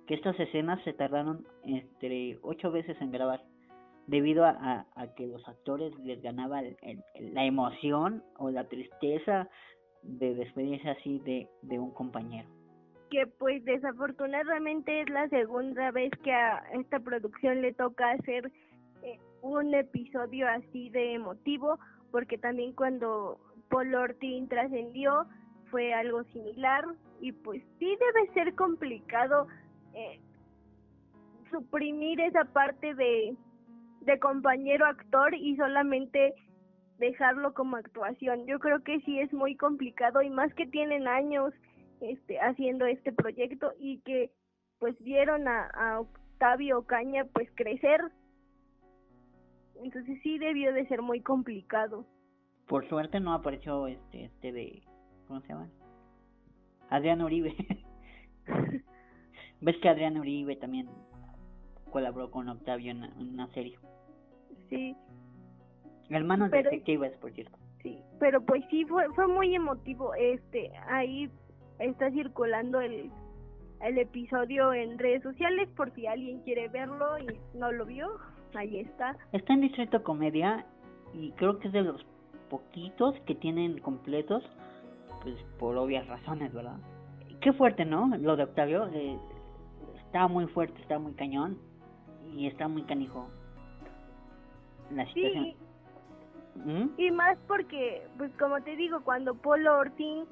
que 0.08 0.14
estas 0.14 0.38
escenas 0.42 0.84
se 0.84 0.92
tardaron 0.92 1.46
entre 1.64 2.38
ocho 2.42 2.70
veces 2.70 3.00
en 3.00 3.12
grabar 3.12 3.44
debido 4.08 4.44
a, 4.46 4.88
que 5.16 5.28
los 5.28 5.48
actores 5.48 5.98
les 6.00 6.22
ganaba 6.22 6.62
la 7.20 7.46
emoción 7.46 8.24
o 8.40 8.50
la 8.50 8.68
tristeza 8.68 9.48
de 10.04 10.36
despedirse 10.36 10.90
así 10.90 11.20
de, 11.20 11.48
de 11.62 11.80
un 11.80 11.92
compañero. 11.92 12.50
Que 13.10 13.26
pues 13.26 13.64
desafortunadamente 13.64 15.02
es 15.02 15.10
la 15.10 15.30
segunda 15.30 15.92
vez 15.92 16.12
que 16.24 16.34
a 16.34 16.58
esta 16.74 17.00
producción 17.00 17.62
le 17.62 17.74
toca 17.74 18.12
hacer 18.12 18.52
un 19.42 19.74
episodio 19.74 20.48
así 20.48 20.90
de 20.90 21.14
emotivo, 21.14 21.80
porque 22.12 22.38
también 22.38 22.74
cuando 22.74 23.40
Paul 23.70 23.96
Ortin 23.96 24.48
trascendió 24.48 25.26
fue 25.70 25.94
algo 25.94 26.24
similar 26.26 26.86
y 27.22 27.32
pues 27.32 27.64
sí 27.80 27.98
debe 27.98 28.34
ser 28.34 28.54
complicado 28.56 29.48
eh, 29.94 30.20
suprimir 31.50 32.20
esa 32.20 32.46
parte 32.46 32.94
de, 32.94 33.36
de 34.02 34.20
compañero 34.20 34.86
actor 34.86 35.34
y 35.34 35.56
solamente 35.56 36.34
dejarlo 36.98 37.54
como 37.54 37.78
actuación. 37.78 38.46
Yo 38.46 38.60
creo 38.60 38.84
que 38.84 39.00
sí 39.02 39.20
es 39.20 39.32
muy 39.34 39.56
complicado 39.56 40.22
y 40.22 40.30
más 40.30 40.54
que 40.54 40.68
tienen 40.68 41.08
años 41.08 41.54
este 42.02 42.40
haciendo 42.40 42.86
este 42.86 43.12
proyecto 43.12 43.74
y 43.80 44.00
que 44.02 44.32
pues 44.80 44.98
vieron 45.00 45.48
a, 45.48 45.68
a 45.68 46.00
Octavio 46.00 46.84
Caña 46.84 47.26
pues 47.26 47.50
crecer 47.56 48.02
entonces 49.84 50.20
sí 50.24 50.38
debió 50.38 50.74
de 50.74 50.88
ser 50.88 51.02
muy 51.02 51.22
complicado. 51.22 52.06
Por 52.68 52.88
suerte 52.88 53.20
no 53.20 53.34
apareció 53.34 53.88
este, 53.88 54.26
este 54.26 54.52
de, 54.52 54.84
¿cómo 55.28 55.42
se 55.42 55.50
llama? 55.50 55.70
Adrián 56.90 57.22
Uribe. 57.22 57.56
¿Ves 59.62 59.78
que 59.78 59.90
Adrián 59.90 60.18
Uribe 60.18 60.56
también 60.56 60.90
colaboró 61.92 62.32
con 62.32 62.50
Octavio 62.50 62.92
en 62.92 63.04
una, 63.18 63.48
serie? 63.54 63.78
Sí. 64.70 64.96
Hermanos 66.10 66.50
pero, 66.50 66.70
detectives, 66.70 67.14
por 67.18 67.32
cierto. 67.32 67.58
Sí, 67.82 68.02
pero 68.20 68.42
pues 68.42 68.64
sí 68.70 68.86
fue, 68.86 69.08
fue 69.14 69.28
muy 69.28 69.56
emotivo. 69.56 70.14
Este, 70.16 70.72
ahí 70.88 71.30
está 71.80 72.12
circulando 72.12 72.82
el, 72.82 73.12
el 73.82 73.98
episodio 73.98 74.74
en 74.74 74.98
redes 75.00 75.24
sociales 75.24 75.70
por 75.76 75.94
si 75.94 76.08
alguien 76.08 76.42
quiere 76.42 76.68
verlo 76.68 77.18
y 77.20 77.40
no 77.58 77.72
lo 77.72 77.86
vio 77.86 78.08
Ahí 78.56 78.80
está. 78.80 79.16
Está 79.32 79.54
en 79.54 79.62
Distrito 79.62 80.04
Comedia 80.04 80.66
y 81.14 81.32
creo 81.34 81.60
que 81.60 81.68
es 81.68 81.74
de 81.74 81.82
los 81.82 82.06
poquitos 82.50 83.20
que 83.22 83.36
tienen 83.36 83.80
completos, 83.80 84.44
pues 85.22 85.36
por 85.60 85.78
obvias 85.78 86.06
razones, 86.08 86.54
¿verdad? 86.54 86.78
Qué 87.40 87.54
fuerte, 87.54 87.86
¿no? 87.86 88.16
Lo 88.18 88.36
de 88.36 88.44
Octavio. 88.44 88.88
Eh, 88.88 89.18
está 90.06 90.28
muy 90.28 90.46
fuerte, 90.48 90.82
está 90.82 91.00
muy 91.00 91.14
cañón 91.14 91.58
y 92.36 92.48
está 92.48 92.68
muy 92.68 92.84
canijo 92.84 93.30
la 94.94 95.06
situación. 95.06 95.46
Sí, 95.46 95.56
¿Mm? 96.56 96.90
y 96.98 97.12
más 97.12 97.38
porque, 97.48 98.06
pues 98.18 98.30
como 98.38 98.62
te 98.62 98.76
digo, 98.76 99.02
cuando 99.06 99.36
Polo 99.36 99.78
Ortín, 99.78 100.26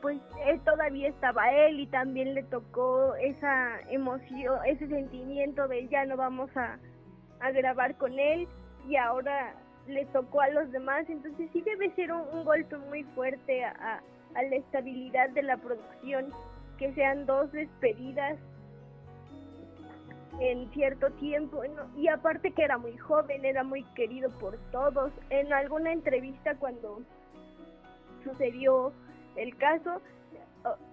pues 0.00 0.20
él 0.46 0.60
todavía 0.60 1.08
estaba 1.08 1.50
él 1.52 1.80
y 1.80 1.86
también 1.86 2.34
le 2.34 2.44
tocó 2.44 3.14
esa 3.16 3.80
emoción, 3.90 4.58
ese 4.66 4.86
sentimiento 4.86 5.66
de 5.66 5.88
ya 5.88 6.04
no 6.04 6.16
vamos 6.16 6.48
a, 6.56 6.78
a 7.44 7.50
grabar 7.50 7.94
con 7.96 8.18
él 8.18 8.48
y 8.88 8.96
ahora 8.96 9.54
le 9.86 10.06
tocó 10.06 10.40
a 10.40 10.48
los 10.48 10.72
demás, 10.72 11.04
entonces 11.10 11.50
sí 11.52 11.60
debe 11.60 11.94
ser 11.94 12.10
un, 12.10 12.42
golpe 12.42 12.78
muy 12.78 13.04
fuerte 13.14 13.62
a, 13.64 14.02
la 14.34 14.56
estabilidad 14.56 15.28
de 15.30 15.42
la 15.42 15.58
producción, 15.58 16.30
que 16.78 16.92
sean 16.94 17.26
dos 17.26 17.52
despedidas 17.52 18.38
en 20.40 20.68
cierto 20.72 21.10
tiempo 21.12 21.62
y 21.96 22.08
aparte 22.08 22.50
que 22.50 22.64
era 22.64 22.78
muy 22.78 22.96
joven, 22.96 23.44
era 23.44 23.62
muy 23.62 23.84
querido 23.94 24.30
por 24.40 24.56
todos. 24.72 25.12
En 25.28 25.52
alguna 25.52 25.92
entrevista 25.92 26.56
cuando 26.56 27.02
sucedió 28.24 28.92
el 29.36 29.54
caso, 29.58 30.00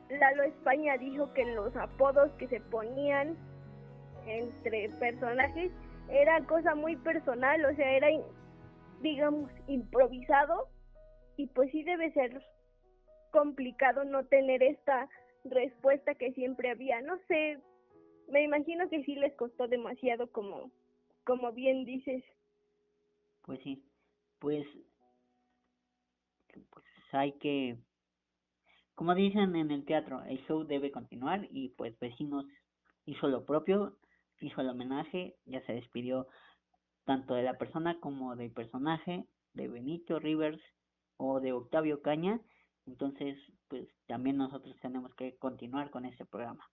Lalo 0.09 0.43
España 0.43 0.97
dijo 0.97 1.31
que 1.33 1.45
los 1.45 1.75
apodos 1.77 2.29
que 2.33 2.47
se 2.49 2.59
ponían 2.59 3.37
entre 4.27 4.89
personajes 4.99 5.71
era 6.11 6.45
cosa 6.45 6.75
muy 6.75 6.95
personal, 6.97 7.63
o 7.65 7.75
sea, 7.75 7.91
era 7.91 8.07
digamos 9.01 9.51
improvisado 9.67 10.67
y 11.37 11.47
pues 11.47 11.71
sí 11.71 11.83
debe 11.83 12.11
ser 12.13 12.43
complicado 13.31 14.03
no 14.03 14.25
tener 14.25 14.61
esta 14.61 15.09
respuesta 15.45 16.13
que 16.15 16.33
siempre 16.33 16.69
había. 16.69 17.01
No 17.01 17.17
sé, 17.27 17.59
me 18.27 18.43
imagino 18.43 18.89
que 18.89 19.03
sí 19.03 19.15
les 19.15 19.33
costó 19.35 19.67
demasiado 19.67 20.31
como 20.31 20.71
como 21.23 21.51
bien 21.51 21.85
dices. 21.85 22.23
Pues 23.43 23.59
sí, 23.63 23.83
pues, 24.39 24.65
pues 26.69 26.85
hay 27.11 27.33
que, 27.33 27.77
como 28.95 29.15
dicen 29.15 29.55
en 29.55 29.71
el 29.71 29.85
teatro, 29.85 30.23
el 30.23 30.39
show 30.45 30.63
debe 30.63 30.91
continuar 30.91 31.47
y 31.51 31.69
pues 31.69 31.97
Vecinos 31.99 32.45
hizo 33.05 33.27
lo 33.27 33.45
propio, 33.45 33.97
hizo 34.41 34.61
el 34.61 34.69
homenaje, 34.69 35.35
ya 35.45 35.61
se 35.65 35.73
despidió 35.73 36.27
tanto 37.05 37.33
de 37.33 37.43
la 37.43 37.57
persona 37.57 37.99
como 37.99 38.35
del 38.35 38.51
personaje 38.51 39.25
de 39.53 39.67
Benito 39.67 40.19
Rivers 40.19 40.61
o 41.17 41.39
de 41.39 41.53
Octavio 41.53 42.01
Caña, 42.01 42.39
entonces 42.85 43.37
pues 43.67 43.87
también 44.07 44.37
nosotros 44.37 44.75
tenemos 44.81 45.13
que 45.15 45.37
continuar 45.37 45.89
con 45.91 46.05
este 46.05 46.25
programa. 46.25 46.67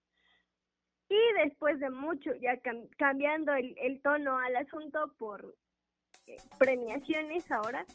Y 1.11 1.19
después 1.45 1.79
de 1.81 1.91
mucho, 1.91 2.35
ya 2.41 2.61
cam- 2.63 2.89
cambiando 2.99 3.55
el, 3.55 3.75
el 3.79 4.01
tono 4.03 4.39
al 4.39 4.57
asunto 4.57 5.15
por 5.19 5.55
eh, 6.27 6.37
premiaciones 6.59 7.51
ahora, 7.51 7.87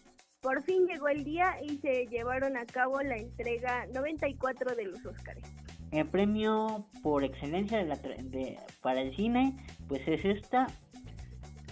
por 0.42 0.62
fin 0.63 0.88
llegó 0.88 1.08
el 1.08 1.24
día 1.24 1.56
y 1.62 1.77
se 1.77 2.08
llevaron 2.08 2.58
a 2.58 2.65
cabo 2.65 3.01
la 3.01 3.15
entrega 3.18 3.86
94 3.88 4.75
de 4.75 4.86
los 4.86 5.06
Óscares. 5.06 5.44
El 5.93 6.07
premio 6.07 6.88
por 7.03 7.23
excelencia 7.23 7.77
de 7.77 7.85
la 7.85 7.95
de- 7.97 8.57
para 8.81 9.01
el 9.01 9.15
cine, 9.15 9.55
pues 9.88 10.01
es 10.07 10.25
esta. 10.25 10.65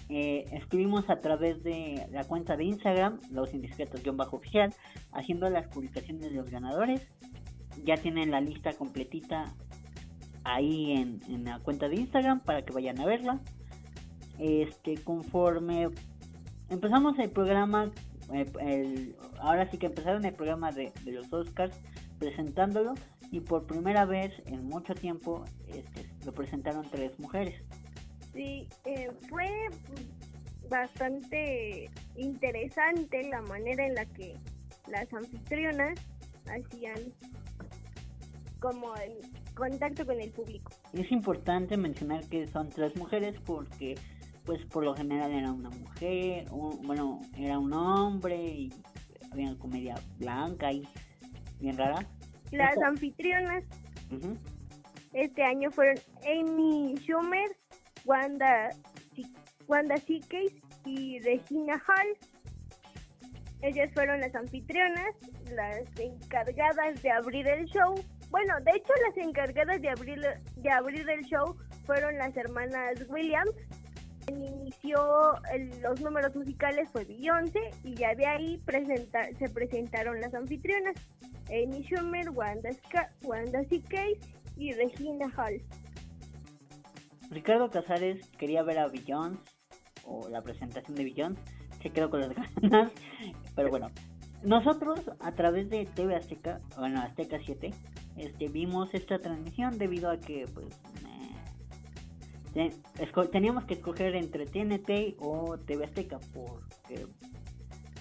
Eh, 0.09 0.45
estuvimos 0.51 1.09
a 1.09 1.21
través 1.21 1.63
de 1.63 2.05
la 2.11 2.23
cuenta 2.25 2.55
de 2.55 2.65
Instagram, 2.65 3.19
los 3.31 3.51
indiscretos-oficial, 3.53 4.73
haciendo 5.11 5.49
las 5.49 5.67
publicaciones 5.69 6.21
de 6.29 6.31
los 6.35 6.51
ganadores. 6.51 7.07
Ya 7.83 7.95
tienen 7.97 8.29
la 8.29 8.41
lista 8.41 8.73
completita 8.73 9.45
ahí 10.43 10.91
en, 10.91 11.19
en 11.27 11.45
la 11.45 11.57
cuenta 11.59 11.89
de 11.89 11.95
Instagram 11.95 12.41
para 12.41 12.63
que 12.63 12.73
vayan 12.73 12.99
a 12.99 13.05
verla. 13.05 13.39
Este, 14.37 14.95
conforme 15.03 15.89
empezamos 16.69 17.17
el 17.17 17.31
programa, 17.31 17.89
eh, 18.33 18.45
el- 18.59 19.15
ahora 19.39 19.69
sí 19.71 19.79
que 19.79 19.87
empezaron 19.87 20.23
el 20.25 20.33
programa 20.33 20.71
de, 20.71 20.91
de 21.05 21.11
los 21.11 21.33
Oscars 21.33 21.79
presentándolo 22.19 22.93
y 23.31 23.39
por 23.39 23.65
primera 23.65 24.05
vez 24.05 24.31
en 24.45 24.65
mucho 24.65 24.93
tiempo 24.93 25.45
este, 25.67 26.09
lo 26.25 26.33
presentaron 26.33 26.85
tres 26.91 27.17
mujeres. 27.19 27.61
Sí, 28.33 28.67
eh, 28.85 29.09
fue 29.29 29.47
bastante 30.69 31.89
interesante 32.15 33.23
la 33.29 33.41
manera 33.41 33.85
en 33.85 33.95
la 33.95 34.05
que 34.05 34.35
las 34.87 35.11
anfitrionas 35.13 35.99
hacían 36.45 36.97
como 38.59 38.95
el 38.95 39.13
contacto 39.55 40.05
con 40.05 40.19
el 40.21 40.31
público. 40.31 40.71
Es 40.93 41.11
importante 41.11 41.77
mencionar 41.77 42.25
que 42.27 42.47
son 42.47 42.69
tres 42.69 42.95
mujeres 42.95 43.35
porque 43.45 43.95
pues 44.45 44.63
por 44.65 44.83
lo 44.83 44.95
general 44.95 45.31
era 45.31 45.51
una 45.51 45.69
mujer, 45.69 46.47
un- 46.51 46.81
bueno, 46.83 47.21
era 47.37 47.59
un 47.59 47.73
hombre 47.73 48.35
y 48.43 48.73
había 49.31 49.49
una 49.49 49.59
comedia 49.59 49.95
blanca 50.17 50.71
y 50.71 50.83
bien 51.59 51.77
rara. 51.77 52.05
Las 52.51 52.75
Ojo. 52.77 52.85
anfitrionas 52.85 53.63
este 55.13 55.43
año 55.43 55.71
fueron 55.71 55.95
Amy 56.25 56.95
Schumer, 56.97 57.49
Wanda, 58.05 58.69
Wanda 59.67 59.95
y 60.85 61.19
Regina 61.19 61.81
Hall. 61.87 62.17
Ellas 63.61 63.91
fueron 63.93 64.19
las 64.21 64.33
anfitrionas, 64.35 65.15
las 65.53 65.81
encargadas 65.99 67.01
de 67.01 67.11
abrir 67.11 67.47
el 67.47 67.65
show. 67.65 67.93
Bueno, 68.29 68.55
de 68.65 68.71
hecho 68.77 68.93
las 69.07 69.17
encargadas 69.25 69.81
de 69.81 69.89
abrir, 69.89 70.19
de 70.55 70.69
abrir 70.71 71.07
el 71.09 71.21
show 71.25 71.55
fueron 71.85 72.17
las 72.17 72.35
hermanas 72.35 73.05
Williams. 73.09 73.51
Quien 74.25 74.43
inició 74.43 75.33
el- 75.53 75.79
los 75.81 75.99
números 76.01 76.35
musicales 76.35 76.89
fue 76.91 77.05
Beyoncé 77.05 77.59
y 77.83 77.93
ya 77.95 78.15
de 78.15 78.25
ahí 78.25 78.57
presenta- 78.65 79.27
se 79.37 79.49
presentaron 79.49 80.19
las 80.21 80.33
anfitrionas. 80.33 80.95
Amy 81.51 81.83
Schumer, 81.83 82.29
Wanda, 82.31 82.69
Ska- 82.71 83.11
Wanda 83.23 83.63
Seacase 83.65 84.19
y 84.57 84.71
Regina 84.73 85.27
Hall. 85.35 85.61
Ricardo 87.29 87.69
Casares 87.69 88.27
quería 88.37 88.63
ver 88.63 88.79
a 88.79 88.87
Beyoncé 88.87 89.39
o 90.05 90.27
la 90.29 90.41
presentación 90.41 90.95
de 90.95 91.03
Beyoncé, 91.03 91.41
se 91.81 91.89
quedó 91.89 92.09
con 92.09 92.21
las 92.21 92.29
ganas, 92.61 92.91
pero 93.55 93.69
bueno, 93.69 93.89
nosotros 94.43 94.99
a 95.19 95.31
través 95.33 95.69
de 95.69 95.85
TV 95.85 96.15
Azteca, 96.15 96.59
bueno 96.77 96.99
Azteca 97.01 97.37
7, 97.43 97.71
este, 98.17 98.47
vimos 98.47 98.93
esta 98.93 99.19
transmisión 99.19 99.77
debido 99.77 100.09
a 100.09 100.19
que 100.19 100.45
pues 100.53 100.79
eh, 102.55 102.71
teníamos 103.31 103.65
que 103.65 103.75
escoger 103.75 104.15
entre 104.15 104.45
TNT 104.45 105.15
o 105.19 105.57
TV 105.57 105.85
Azteca 105.85 106.19
porque 106.33 107.07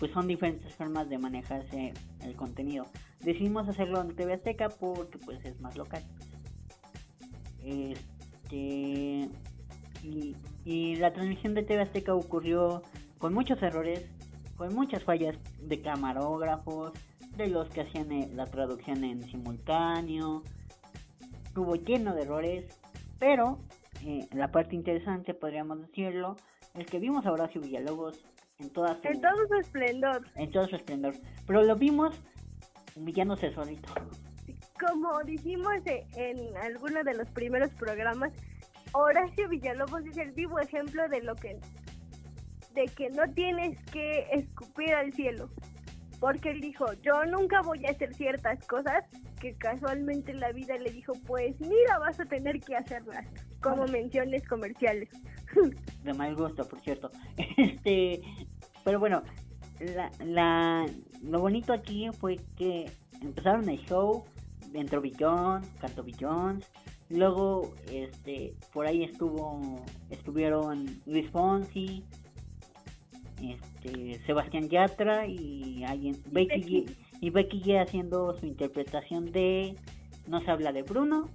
pues 0.01 0.11
son 0.13 0.27
diferentes 0.27 0.75
formas 0.75 1.09
de 1.11 1.19
manejarse 1.19 1.93
el 2.25 2.35
contenido. 2.35 2.87
Decidimos 3.21 3.69
hacerlo 3.69 4.01
en 4.01 4.17
TV 4.17 4.33
Azteca 4.33 4.71
porque 4.71 5.19
pues 5.19 5.45
es 5.45 5.61
más 5.61 5.77
local. 5.77 6.03
Este 7.63 9.29
y, 10.03 10.97
la 10.97 11.13
transmisión 11.13 11.55
de 11.55 11.63
TV 11.63 11.83
Azteca 11.83 12.15
ocurrió 12.15 12.83
con 13.19 13.35
muchos 13.35 13.63
errores, 13.63 14.11
con 14.57 14.75
muchas 14.75 15.05
fallas 15.05 15.37
de 15.61 15.83
camarógrafos, 15.83 16.93
de 17.37 17.49
los 17.49 17.69
que 17.69 17.83
hacían 17.83 18.11
eh, 18.13 18.31
la 18.35 18.47
traducción 18.47 19.05
en 19.05 19.23
simultáneo, 19.25 20.43
estuvo 21.45 21.77
lleno 21.77 22.15
de 22.15 22.23
errores, 22.23 22.81
pero 23.19 23.59
eh, 24.05 24.27
la 24.33 24.51
parte 24.51 24.75
interesante, 24.75 25.35
podríamos 25.35 25.81
decirlo, 25.81 26.37
es 26.75 26.87
que 26.87 26.99
vimos 26.99 27.27
a 27.27 27.33
Horacio 27.33 27.61
Villalobos 27.61 28.25
en 28.61 28.71
toda 28.71 28.95
su, 29.01 29.09
En 29.09 29.21
todo 29.21 29.49
su 29.49 29.55
esplendor. 29.55 30.27
en 30.37 30.51
todo 30.51 30.69
su 30.69 30.77
esplendor, 30.77 31.15
pero 31.47 31.63
lo 31.63 31.77
vimos 31.77 32.21
humillándose 32.95 33.53
solito. 33.53 33.93
Como 34.79 35.23
dijimos 35.25 35.75
en 35.87 36.57
alguno 36.57 37.03
de 37.05 37.15
los 37.15 37.29
primeros 37.31 37.71
programas, 37.75 38.33
Horacio 38.93 39.49
Villalobos 39.49 40.05
es 40.07 40.17
el 40.17 40.33
vivo 40.33 40.59
ejemplo 40.59 41.09
de 41.09 41.23
lo 41.23 41.35
que 41.37 41.59
de 42.75 42.85
que 42.87 43.11
no 43.11 43.29
tienes 43.35 43.79
que 43.87 44.27
escupir 44.33 44.95
al 44.95 45.13
cielo. 45.13 45.49
Porque 46.21 46.51
él 46.51 46.61
dijo, 46.61 46.87
yo 47.03 47.25
nunca 47.25 47.63
voy 47.63 47.85
a 47.87 47.91
hacer 47.91 48.15
ciertas 48.15 48.65
cosas 48.67 49.05
que 49.41 49.55
casualmente 49.55 50.35
la 50.35 50.53
vida 50.53 50.77
le 50.77 50.91
dijo, 50.91 51.15
pues 51.27 51.59
mira, 51.61 51.99
vas 51.99 52.21
a 52.21 52.27
tener 52.27 52.61
que 52.61 52.77
hacerlas, 52.77 53.27
como 53.61 53.87
menciones 53.87 54.47
comerciales. 54.47 55.09
de 56.05 56.15
mal 56.15 56.37
gusto, 56.37 56.67
por 56.69 56.81
cierto. 56.81 57.11
Este, 57.57 58.21
pero 58.85 58.99
bueno, 58.99 59.23
la, 59.81 60.11
la, 60.25 60.87
lo 61.23 61.41
bonito 61.41 61.73
aquí 61.73 62.09
fue 62.19 62.39
que 62.57 62.91
empezaron 63.23 63.69
el 63.69 63.79
show, 63.87 64.25
entró 64.75 65.01
Billón, 65.01 65.63
cantó 65.81 66.03
Billón, 66.03 66.63
luego, 67.09 67.75
este, 67.91 68.55
por 68.73 68.87
ahí 68.87 69.05
estuvo, 69.05 69.85
estuvieron 70.11 71.01
Luis 71.07 71.29
Fonsi, 71.31 72.05
este, 73.43 74.21
Sebastián 74.27 74.69
Yatra 74.69 75.27
y 75.27 75.85
alguien, 75.85 76.23
Becky, 76.31 76.63
G, 76.63 76.97
y 77.21 77.31
Becky 77.31 77.63
G 77.63 77.83
haciendo 77.83 78.39
su 78.39 78.47
interpretación 78.47 79.33
de 79.33 79.77
No 80.27 80.41
se 80.41 80.51
habla 80.51 80.73
de 80.73 80.83
Bruno, 80.83 81.29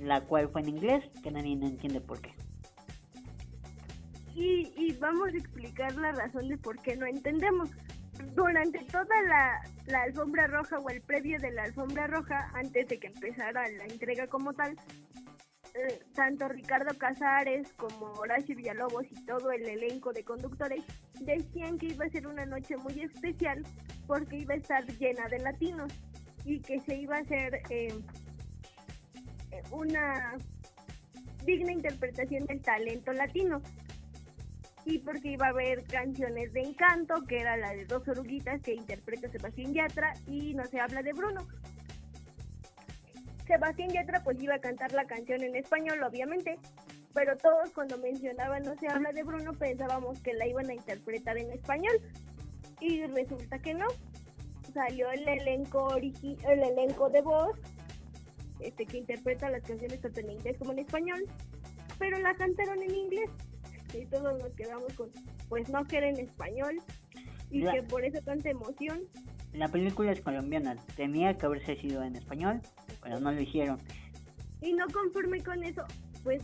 la 0.00 0.22
cual 0.22 0.48
fue 0.48 0.62
en 0.62 0.70
inglés, 0.70 1.04
que 1.22 1.30
nadie 1.30 1.52
entiende 1.52 2.00
por 2.00 2.20
qué. 2.20 2.32
Y, 4.34 4.72
y 4.76 4.92
vamos 4.98 5.28
a 5.28 5.36
explicar 5.36 5.94
la 5.96 6.12
razón 6.12 6.48
de 6.48 6.56
por 6.56 6.80
qué 6.80 6.96
no 6.96 7.06
entendemos. 7.06 7.70
Durante 8.34 8.78
toda 8.84 9.22
la, 9.28 10.02
alfombra 10.02 10.46
roja 10.46 10.78
o 10.78 10.88
el 10.90 11.00
previo 11.02 11.38
de 11.38 11.50
la 11.50 11.64
alfombra 11.64 12.06
roja, 12.06 12.50
antes 12.54 12.88
de 12.88 12.98
que 12.98 13.08
empezara 13.08 13.68
la 13.68 13.84
entrega 13.84 14.26
como 14.26 14.52
tal, 14.52 14.76
eh, 15.74 16.00
tanto 16.14 16.48
Ricardo 16.48 16.96
Casares 16.98 17.72
como 17.74 18.12
Horacio 18.12 18.54
Villalobos 18.54 19.06
y 19.10 19.24
todo 19.24 19.50
el 19.50 19.66
elenco 19.66 20.12
de 20.12 20.22
conductores 20.22 20.84
decían 21.20 21.78
que 21.78 21.86
iba 21.86 22.04
a 22.04 22.10
ser 22.10 22.26
una 22.26 22.44
noche 22.44 22.76
muy 22.76 23.00
especial 23.00 23.62
porque 24.06 24.38
iba 24.38 24.54
a 24.54 24.58
estar 24.58 24.84
llena 24.98 25.28
de 25.28 25.38
latinos 25.38 25.92
y 26.44 26.60
que 26.60 26.80
se 26.80 26.96
iba 26.96 27.16
a 27.16 27.20
hacer 27.20 27.62
eh, 27.70 27.94
una 29.70 30.36
digna 31.44 31.72
interpretación 31.72 32.44
del 32.46 32.60
talento 32.60 33.12
latino 33.12 33.62
y 34.84 34.98
porque 34.98 35.32
iba 35.32 35.46
a 35.46 35.50
haber 35.50 35.84
canciones 35.84 36.52
de 36.52 36.60
encanto 36.60 37.22
que 37.28 37.40
era 37.40 37.56
la 37.56 37.70
de 37.70 37.84
dos 37.84 38.06
oruguitas 38.08 38.60
que 38.62 38.74
interpreta 38.74 39.28
Sebastián 39.28 39.72
Yatra 39.74 40.14
y 40.26 40.54
no 40.54 40.64
se 40.64 40.80
habla 40.80 41.02
de 41.02 41.12
Bruno 41.12 41.46
Sebastián 43.46 43.90
Yatra 43.90 44.22
pues 44.22 44.40
iba 44.42 44.54
a 44.54 44.60
cantar 44.60 44.92
la 44.92 45.04
canción 45.04 45.42
en 45.42 45.56
español, 45.56 46.02
obviamente, 46.02 46.58
pero 47.12 47.36
todos 47.36 47.70
cuando 47.72 47.98
mencionaban 47.98 48.62
No 48.62 48.74
se 48.76 48.88
habla 48.88 49.12
de 49.12 49.22
Bruno 49.24 49.52
pensábamos 49.52 50.20
que 50.20 50.32
la 50.34 50.46
iban 50.46 50.70
a 50.70 50.74
interpretar 50.74 51.36
en 51.36 51.52
español 51.52 52.00
y 52.80 53.04
resulta 53.06 53.58
que 53.58 53.74
no. 53.74 53.86
Salió 54.72 55.10
el 55.10 55.28
elenco 55.28 55.96
el 55.96 56.62
elenco 56.62 57.10
de 57.10 57.20
voz 57.20 57.58
este 58.60 58.86
que 58.86 58.98
interpreta 58.98 59.50
las 59.50 59.62
canciones 59.64 60.00
tanto 60.00 60.20
en 60.20 60.30
inglés 60.30 60.56
como 60.56 60.72
en 60.72 60.78
español, 60.78 61.24
pero 61.98 62.18
la 62.20 62.32
cantaron 62.34 62.80
en 62.80 62.94
inglés 62.94 63.28
y 63.94 64.06
todos 64.06 64.38
nos 64.38 64.52
quedamos 64.54 64.92
con 64.94 65.10
pues 65.48 65.68
no 65.68 65.84
que 65.84 65.98
era 65.98 66.08
en 66.08 66.18
español 66.18 66.80
y 67.50 67.62
que 67.64 67.82
por 67.82 68.04
eso 68.04 68.20
tanta 68.22 68.50
emoción. 68.50 69.02
La 69.52 69.68
película 69.68 70.12
es 70.12 70.20
colombiana, 70.22 70.76
tenía 70.96 71.36
que 71.36 71.44
haberse 71.44 71.76
sido 71.76 72.02
en 72.02 72.16
español, 72.16 72.62
pero 73.02 73.20
no 73.20 73.32
lo 73.32 73.40
hicieron. 73.40 73.78
Y 74.62 74.72
no 74.72 74.86
conforme 74.88 75.42
con 75.42 75.62
eso, 75.62 75.84
pues 76.22 76.42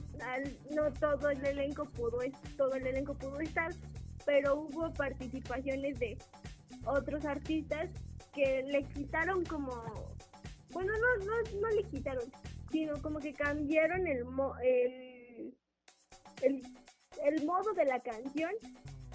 no 0.75 0.93
todo 0.93 1.31
el 1.31 1.45
elenco 1.45 1.85
pudo 1.87 2.19
todo 2.57 2.75
el 2.75 2.87
elenco 2.87 3.15
pudo 3.15 3.41
estar, 3.41 3.73
pero 4.27 4.57
hubo 4.57 4.93
participaciones 4.93 5.99
de 5.99 6.19
otros 6.85 7.25
artistas 7.25 7.89
que 8.35 8.63
le 8.65 8.85
quitaron 8.85 9.45
como 9.45 9.73
bueno 10.71 10.93
no 10.93 11.25
no 11.25 11.61
no 11.61 11.69
le 11.71 11.83
quitaron 11.85 12.25
sino 12.71 13.01
como 13.01 13.19
que 13.19 13.33
cambiaron 13.33 14.07
el 14.07 14.25
el, 14.63 15.55
el, 16.43 16.63
el 17.25 17.45
modo 17.47 17.73
de 17.75 17.85
la 17.85 18.01
canción 18.01 18.51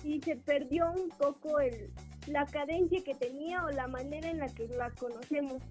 y 0.03 0.21
se 0.21 0.35
perdió 0.35 0.91
un 0.91 1.09
poco 1.09 1.59
el 1.59 1.91
la 2.27 2.45
cadencia 2.45 3.03
que 3.03 3.13
tenía 3.15 3.65
o 3.65 3.69
la 3.71 3.85
manera 3.87 4.29
en 4.29 4.39
la 4.39 4.47
que 4.47 4.65
la 4.69 4.89
conocemos 4.91 5.61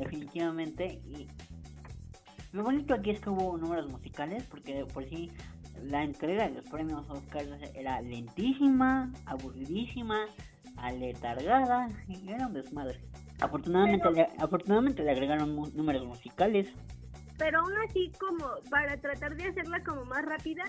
definitivamente. 0.00 1.00
Y 1.06 1.28
lo 2.52 2.64
bonito 2.64 2.94
aquí 2.94 3.10
es 3.10 3.20
que 3.20 3.30
hubo 3.30 3.56
números 3.56 3.90
musicales, 3.90 4.44
porque 4.44 4.84
por 4.92 5.08
sí 5.08 5.30
la 5.82 6.02
entrega 6.02 6.48
de 6.48 6.56
los 6.56 6.64
premios 6.66 7.08
Oscar 7.08 7.44
era 7.74 8.00
lentísima, 8.00 9.12
aburridísima, 9.26 10.26
aletargada, 10.76 11.88
y 12.08 12.30
era 12.30 12.46
un 12.46 12.54
desmadre. 12.54 13.00
Afortunadamente, 13.40 14.10
le, 14.10 14.28
afortunadamente 14.38 15.02
le 15.02 15.12
agregaron 15.12 15.54
números 15.74 16.04
musicales. 16.06 16.68
Pero 17.38 17.60
aún 17.60 17.72
así, 17.88 18.12
como 18.18 18.46
para 18.70 18.98
tratar 18.98 19.34
de 19.36 19.44
hacerla 19.44 19.82
como 19.82 20.04
más 20.04 20.22
rápida, 20.26 20.64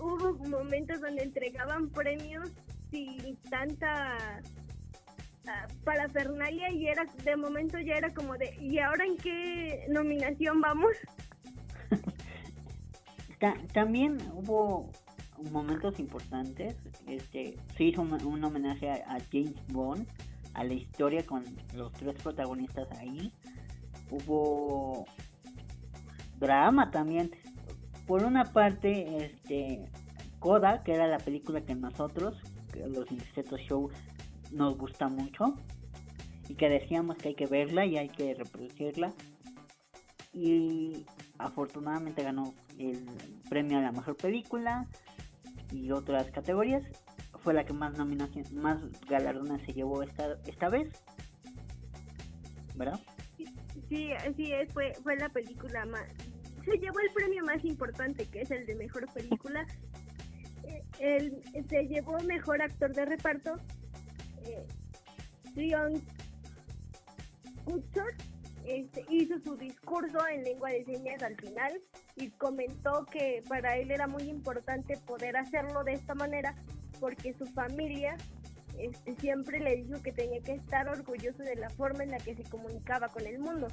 hubo 0.00 0.34
momentos 0.48 1.00
donde 1.00 1.22
entregaban 1.22 1.90
premios 1.90 2.50
sin 2.90 3.36
tanta 3.50 4.42
para 5.84 6.08
Fernalia 6.08 6.70
y 6.70 6.86
era 6.86 7.04
de 7.24 7.36
momento 7.36 7.78
ya 7.78 7.94
era 7.94 8.12
como 8.14 8.36
de 8.36 8.56
¿y 8.60 8.78
ahora 8.78 9.04
en 9.04 9.16
qué 9.16 9.86
nominación 9.88 10.60
vamos? 10.60 10.92
también 13.72 14.18
hubo 14.34 14.90
momentos 15.50 15.98
importantes, 15.98 16.76
este 17.06 17.56
se 17.76 17.84
hizo 17.84 18.02
un, 18.02 18.44
homenaje 18.44 18.90
a, 18.90 19.18
James 19.32 19.54
Bond, 19.68 20.06
a 20.54 20.64
la 20.64 20.74
historia 20.74 21.24
con 21.24 21.44
los 21.74 21.92
tres 21.92 22.14
protagonistas 22.22 22.90
ahí. 22.98 23.32
Hubo 24.10 25.06
drama 26.38 26.90
también. 26.90 27.30
Por 28.10 28.24
una 28.24 28.42
parte, 28.42 29.24
este 29.24 29.88
Coda, 30.40 30.82
que 30.82 30.94
era 30.94 31.06
la 31.06 31.18
película 31.18 31.60
que 31.60 31.76
nosotros, 31.76 32.36
los 32.88 33.08
Insectos 33.12 33.60
Show, 33.60 33.88
nos 34.50 34.76
gusta 34.76 35.06
mucho 35.06 35.54
y 36.48 36.56
que 36.56 36.68
decíamos 36.68 37.18
que 37.18 37.28
hay 37.28 37.34
que 37.36 37.46
verla 37.46 37.86
y 37.86 37.98
hay 37.98 38.08
que 38.08 38.34
reproducirla. 38.34 39.12
Y 40.32 41.06
afortunadamente 41.38 42.24
ganó 42.24 42.52
el 42.80 43.06
premio 43.48 43.78
a 43.78 43.82
la 43.82 43.92
mejor 43.92 44.16
película 44.16 44.88
y 45.70 45.92
otras 45.92 46.32
categorías. 46.32 46.82
Fue 47.38 47.54
la 47.54 47.64
que 47.64 47.74
más 47.74 47.96
nominaciones, 47.96 48.52
más 48.52 48.82
galardones 49.08 49.62
se 49.64 49.72
llevó 49.72 50.02
esta, 50.02 50.36
esta 50.48 50.68
vez. 50.68 51.00
¿Verdad? 52.74 52.98
Sí, 53.88 54.10
sí, 54.36 54.50
fue, 54.72 54.94
fue 55.00 55.14
la 55.14 55.28
película 55.28 55.86
más... 55.86 56.02
Se 56.70 56.78
llevó 56.78 57.00
el 57.00 57.12
premio 57.12 57.44
más 57.44 57.64
importante, 57.64 58.26
que 58.26 58.42
es 58.42 58.50
el 58.50 58.64
de 58.66 58.76
mejor 58.76 59.12
película. 59.12 59.66
Eh, 61.00 61.42
se 61.68 61.82
llevó 61.88 62.18
mejor 62.20 62.62
actor 62.62 62.92
de 62.92 63.06
reparto 63.06 63.56
Leon 65.54 66.02
este, 68.64 69.04
hizo 69.08 69.38
su 69.40 69.56
discurso 69.56 70.18
en 70.28 70.44
lengua 70.44 70.70
de 70.70 70.84
señas 70.84 71.22
al 71.22 71.36
final 71.36 71.80
y 72.16 72.30
comentó 72.30 73.06
que 73.06 73.42
para 73.48 73.76
él 73.76 73.90
era 73.90 74.06
muy 74.06 74.24
importante 74.24 74.96
poder 75.06 75.36
hacerlo 75.36 75.82
de 75.84 75.94
esta 75.94 76.14
manera 76.14 76.54
porque 76.98 77.32
su 77.32 77.46
familia 77.46 78.16
este, 78.78 79.14
siempre 79.16 79.60
le 79.60 79.76
dijo 79.76 80.02
que 80.02 80.12
tenía 80.12 80.40
que 80.42 80.52
estar 80.52 80.88
orgulloso 80.88 81.42
de 81.42 81.56
la 81.56 81.70
forma 81.70 82.04
en 82.04 82.10
la 82.10 82.18
que 82.18 82.34
se 82.34 82.44
comunicaba 82.44 83.08
con 83.08 83.26
el 83.26 83.38
mundo 83.38 83.68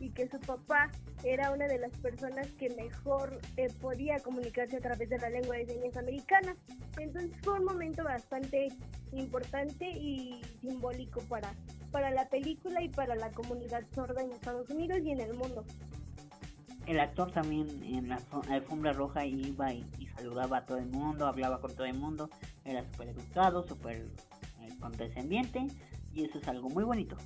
y 0.00 0.10
que 0.10 0.28
su 0.28 0.38
papá 0.40 0.90
era 1.24 1.50
una 1.50 1.66
de 1.66 1.78
las 1.78 1.96
personas 1.98 2.46
que 2.58 2.70
mejor 2.70 3.40
eh, 3.56 3.68
podía 3.80 4.18
comunicarse 4.20 4.76
a 4.76 4.80
través 4.80 5.08
de 5.08 5.18
la 5.18 5.30
lengua 5.30 5.56
de 5.56 5.66
señas 5.66 5.96
americana. 5.96 6.56
Entonces 6.98 7.30
fue 7.42 7.58
un 7.58 7.64
momento 7.64 8.04
bastante 8.04 8.68
importante 9.12 9.88
y 9.88 10.40
simbólico 10.60 11.20
para, 11.22 11.54
para 11.90 12.10
la 12.10 12.28
película 12.28 12.82
y 12.82 12.88
para 12.88 13.14
la 13.14 13.30
comunidad 13.30 13.84
sorda 13.94 14.22
en 14.22 14.32
Estados 14.32 14.68
Unidos 14.70 15.00
y 15.04 15.12
en 15.12 15.20
el 15.20 15.34
mundo. 15.34 15.64
El 16.86 17.00
actor 17.00 17.30
también 17.32 17.68
en 17.82 18.08
la 18.08 18.20
alfombra 18.50 18.92
roja 18.92 19.24
iba 19.24 19.72
y, 19.72 19.86
saludaba 20.16 20.58
a 20.58 20.64
todo 20.66 20.78
el 20.78 20.86
mundo, 20.86 21.26
hablaba 21.26 21.60
con 21.60 21.74
todo 21.74 21.86
el 21.86 21.94
mundo, 21.94 22.30
era 22.64 22.84
súper 22.84 23.08
educado, 23.08 23.66
súper 23.66 24.06
eh, 24.60 24.68
condescendiente 24.78 25.66
y 26.12 26.24
eso 26.24 26.38
es 26.38 26.46
algo 26.46 26.68
muy 26.68 26.84
bonito. 26.84 27.16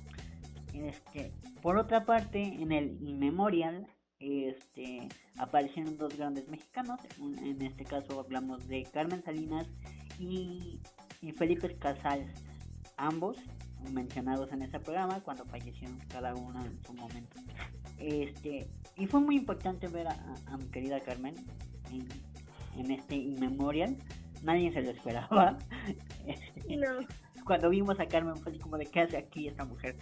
Este, 0.73 1.31
por 1.61 1.77
otra 1.77 2.05
parte, 2.05 2.41
en 2.41 2.71
el 2.71 2.97
Inmemorial 3.01 3.87
este, 4.19 5.07
aparecieron 5.37 5.97
dos 5.97 6.17
grandes 6.17 6.47
mexicanos. 6.49 6.99
En 7.19 7.61
este 7.61 7.85
caso 7.85 8.19
hablamos 8.19 8.67
de 8.67 8.83
Carmen 8.83 9.23
Salinas 9.23 9.67
y, 10.19 10.81
Felipe 11.37 11.75
Casals, 11.77 12.29
ambos 12.97 13.37
mencionados 13.91 14.51
en 14.51 14.61
este 14.61 14.79
programa 14.79 15.21
cuando 15.21 15.45
fallecieron 15.45 15.97
cada 16.09 16.35
uno 16.35 16.63
en 16.65 16.83
su 16.83 16.93
momento. 16.93 17.37
Este, 17.97 18.67
y 18.97 19.07
fue 19.07 19.21
muy 19.21 19.37
importante 19.37 19.87
ver 19.87 20.07
a, 20.07 20.57
mi 20.57 20.65
querida 20.65 20.99
Carmen 20.99 21.35
en, 21.91 22.07
en 22.77 22.91
este 22.91 23.15
Inmemorial. 23.15 23.97
Nadie 24.43 24.71
se 24.71 24.81
lo 24.81 24.91
esperaba. 24.91 25.57
No. 26.69 27.07
Cuando 27.45 27.69
vimos 27.69 27.99
a 27.99 28.05
Carmen 28.05 28.37
fue 28.37 28.57
como 28.59 28.77
de 28.77 28.85
qué 28.85 29.01
hace 29.01 29.17
aquí 29.17 29.47
esta 29.47 29.65
mujer. 29.65 29.95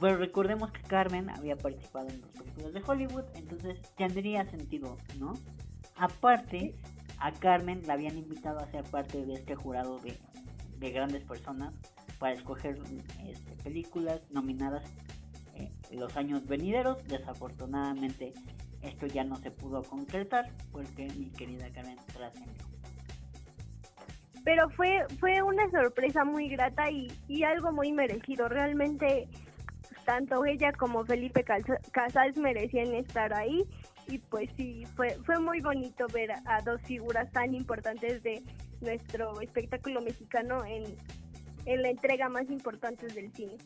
Pero 0.00 0.16
recordemos 0.16 0.70
que 0.70 0.82
Carmen 0.82 1.30
había 1.30 1.56
participado 1.56 2.08
en 2.08 2.20
las 2.20 2.30
películas 2.30 2.72
de 2.72 2.82
Hollywood, 2.86 3.24
entonces 3.34 3.80
tendría 3.96 4.44
sentido, 4.46 4.96
¿no? 5.18 5.34
Aparte, 5.96 6.76
a 7.18 7.32
Carmen 7.32 7.82
la 7.86 7.94
habían 7.94 8.16
invitado 8.16 8.60
a 8.60 8.66
ser 8.70 8.84
parte 8.84 9.24
de 9.24 9.34
este 9.34 9.54
jurado 9.54 9.98
de, 9.98 10.90
grandes 10.90 11.24
personas 11.24 11.74
para 12.18 12.34
escoger 12.34 12.78
este, 13.26 13.52
películas 13.64 14.20
nominadas 14.30 14.84
en 15.54 15.98
los 15.98 16.16
años 16.16 16.46
venideros. 16.46 17.04
Desafortunadamente, 17.08 18.32
esto 18.82 19.06
ya 19.06 19.24
no 19.24 19.36
se 19.36 19.50
pudo 19.50 19.82
concretar 19.82 20.52
porque 20.70 21.08
mi 21.16 21.30
querida 21.30 21.68
Carmen 21.72 21.96
trascendió. 22.12 22.64
pero 24.44 24.70
fue 24.70 25.04
fue 25.18 25.42
una 25.42 25.68
sorpresa 25.70 26.24
muy 26.24 26.48
grata 26.48 26.88
y, 26.90 27.08
y 27.26 27.42
algo 27.42 27.72
muy 27.72 27.90
merecido. 27.90 28.48
Realmente 28.48 29.28
tanto 30.08 30.42
ella 30.46 30.72
como 30.72 31.04
Felipe 31.04 31.44
Casals 31.44 32.38
merecían 32.38 32.94
estar 32.94 33.34
ahí 33.34 33.66
y 34.06 34.16
pues 34.16 34.48
sí, 34.56 34.86
fue, 34.96 35.18
fue 35.26 35.38
muy 35.38 35.60
bonito 35.60 36.06
ver 36.14 36.30
a, 36.46 36.62
dos 36.62 36.80
figuras 36.80 37.30
tan 37.30 37.52
importantes 37.52 38.22
de 38.22 38.42
nuestro 38.80 39.38
espectáculo 39.42 40.00
mexicano 40.00 40.64
en, 40.64 40.84
en 41.66 41.82
la 41.82 41.90
entrega 41.90 42.30
más 42.30 42.48
importante 42.48 43.06
del 43.08 43.30
cine. 43.34 43.58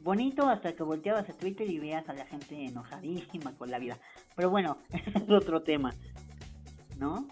Bonito 0.00 0.46
hasta 0.46 0.74
que 0.74 0.82
volteabas 0.82 1.30
a 1.30 1.32
Twitter 1.32 1.70
y 1.70 1.78
veas 1.78 2.06
a 2.10 2.12
la 2.12 2.26
gente 2.26 2.62
enojadísima 2.62 3.56
con 3.56 3.70
la 3.70 3.78
vida. 3.78 3.96
Pero 4.36 4.50
bueno, 4.50 4.76
ese 4.90 5.20
es 5.20 5.30
otro 5.30 5.62
tema. 5.62 5.94
¿No? 6.98 7.26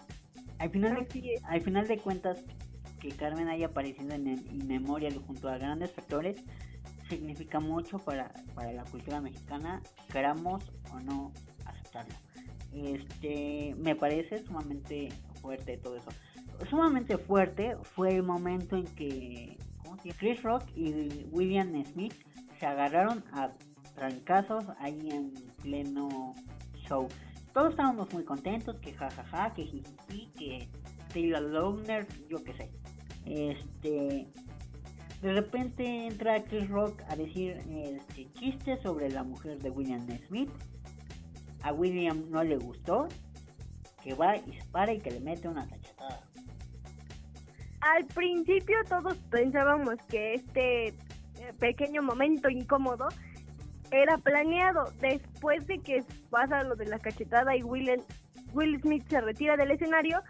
Al 0.57 0.71
final, 0.71 0.95
de, 0.95 1.41
al 1.43 1.61
final 1.61 1.87
de 1.87 1.99
cuentas, 1.99 2.43
que 2.99 3.09
Carmen 3.09 3.49
haya 3.49 3.67
aparecido 3.67 4.15
en 4.15 4.27
el 4.27 4.39
Inmemorial 4.51 5.15
junto 5.27 5.47
a 5.47 5.59
grandes 5.59 5.91
factores 5.91 6.43
significa 7.09 7.59
mucho 7.59 7.99
para, 7.99 8.31
para 8.55 8.71
la 8.71 8.83
cultura 8.85 9.19
mexicana, 9.19 9.81
queramos 10.11 10.71
o 10.93 10.99
no 10.99 11.31
aceptarlo. 11.65 12.15
Este, 12.71 13.75
me 13.77 13.95
parece 13.95 14.45
sumamente 14.45 15.09
fuerte 15.41 15.77
todo 15.77 15.97
eso. 15.97 16.09
Sumamente 16.69 17.17
fuerte 17.17 17.75
fue 17.83 18.15
el 18.15 18.23
momento 18.23 18.75
en 18.75 18.85
que 18.85 19.57
Chris 20.17 20.41
Rock 20.43 20.63
y 20.75 21.25
William 21.31 21.83
Smith 21.85 22.13
se 22.59 22.65
agarraron 22.65 23.23
a 23.33 23.51
trancazos 23.95 24.65
ahí 24.79 25.09
en 25.11 25.33
pleno 25.61 26.35
show. 26.87 27.07
Todos 27.53 27.71
estábamos 27.71 28.13
muy 28.13 28.23
contentos, 28.23 28.77
que 28.79 28.93
jajaja, 28.93 29.53
que 29.53 29.63
jiji, 29.63 30.29
que 30.37 30.67
Taylor 31.11 31.41
Lautner, 31.41 32.07
yo 32.29 32.43
qué 32.43 32.53
sé. 32.53 32.71
Este, 33.25 34.27
de 35.21 35.33
repente 35.33 36.07
entra 36.07 36.41
Chris 36.43 36.69
Rock 36.69 37.01
a 37.09 37.15
decir 37.15 37.57
este 37.67 38.31
chiste 38.33 38.81
sobre 38.81 39.09
la 39.09 39.23
mujer 39.23 39.59
de 39.59 39.69
William 39.69 40.05
Smith. 40.27 40.49
A 41.61 41.73
William 41.73 42.29
no 42.29 42.43
le 42.43 42.57
gustó, 42.57 43.07
que 44.01 44.13
va 44.13 44.37
y 44.37 44.53
se 44.53 44.65
para 44.71 44.93
y 44.93 44.99
que 44.99 45.11
le 45.11 45.19
mete 45.19 45.47
una 45.49 45.67
cachetada. 45.67 46.21
Al 47.81 48.05
principio 48.05 48.77
todos 48.87 49.17
pensábamos 49.29 49.95
que 50.09 50.35
este 50.35 50.87
eh, 50.87 50.95
pequeño 51.59 52.01
momento 52.01 52.49
incómodo 52.49 53.07
era 53.91 54.17
planeado. 54.17 54.91
Después 55.01 55.65
de 55.67 55.79
que 55.79 56.03
pasa 56.29 56.63
lo 56.63 56.75
de 56.75 56.85
la 56.85 56.99
cachetada 56.99 57.55
y 57.57 57.63
Will, 57.63 58.03
Will 58.53 58.79
Smith 58.81 59.05
se 59.09 59.19
retira 59.19 59.57
del 59.57 59.71
escenario, 59.71 60.21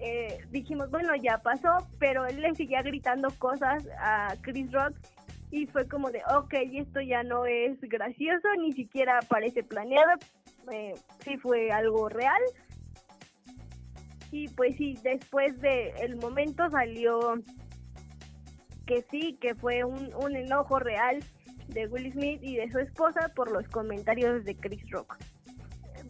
eh, 0.00 0.38
dijimos, 0.50 0.90
bueno, 0.90 1.14
ya 1.16 1.38
pasó, 1.38 1.88
pero 1.98 2.26
él 2.26 2.40
le 2.40 2.54
seguía 2.54 2.82
gritando 2.82 3.28
cosas 3.38 3.86
a 3.98 4.34
Chris 4.42 4.70
Rock 4.72 4.96
y 5.50 5.66
fue 5.66 5.88
como 5.88 6.10
de, 6.10 6.20
ok, 6.36 6.54
esto 6.74 7.00
ya 7.00 7.22
no 7.22 7.46
es 7.46 7.80
gracioso, 7.80 8.48
ni 8.58 8.72
siquiera 8.72 9.20
parece 9.28 9.62
planeado, 9.62 10.12
eh, 10.70 10.94
sí 11.24 11.36
fue 11.38 11.70
algo 11.70 12.08
real. 12.08 12.42
Y 14.30 14.48
pues 14.48 14.76
sí, 14.76 14.98
después 15.02 15.58
de 15.60 15.90
el 16.02 16.16
momento 16.16 16.68
salió 16.70 17.34
que 18.86 19.04
sí, 19.10 19.38
que 19.40 19.54
fue 19.54 19.84
un, 19.84 20.12
un 20.14 20.36
enojo 20.36 20.78
real 20.78 21.24
de 21.68 21.86
Will 21.86 22.12
Smith 22.12 22.40
y 22.42 22.56
de 22.56 22.70
su 22.70 22.78
esposa 22.78 23.32
por 23.34 23.50
los 23.50 23.66
comentarios 23.68 24.44
de 24.44 24.54
Chris 24.56 24.82
Rock. 24.90 25.16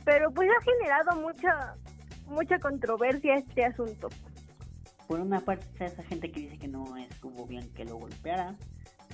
Pero 0.04 0.32
pues 0.32 0.48
ha 0.50 0.64
generado 0.64 1.20
mucha 1.20 1.76
mucha 2.28 2.58
controversia 2.58 3.34
este 3.36 3.64
asunto. 3.64 4.08
Por 5.06 5.20
una 5.20 5.40
parte 5.40 5.66
está 5.72 5.86
esa 5.86 6.02
gente 6.04 6.30
que 6.30 6.40
dice 6.40 6.58
que 6.58 6.68
no 6.68 6.96
estuvo 6.96 7.46
bien 7.46 7.70
que 7.74 7.84
lo 7.84 7.96
golpeara, 7.96 8.54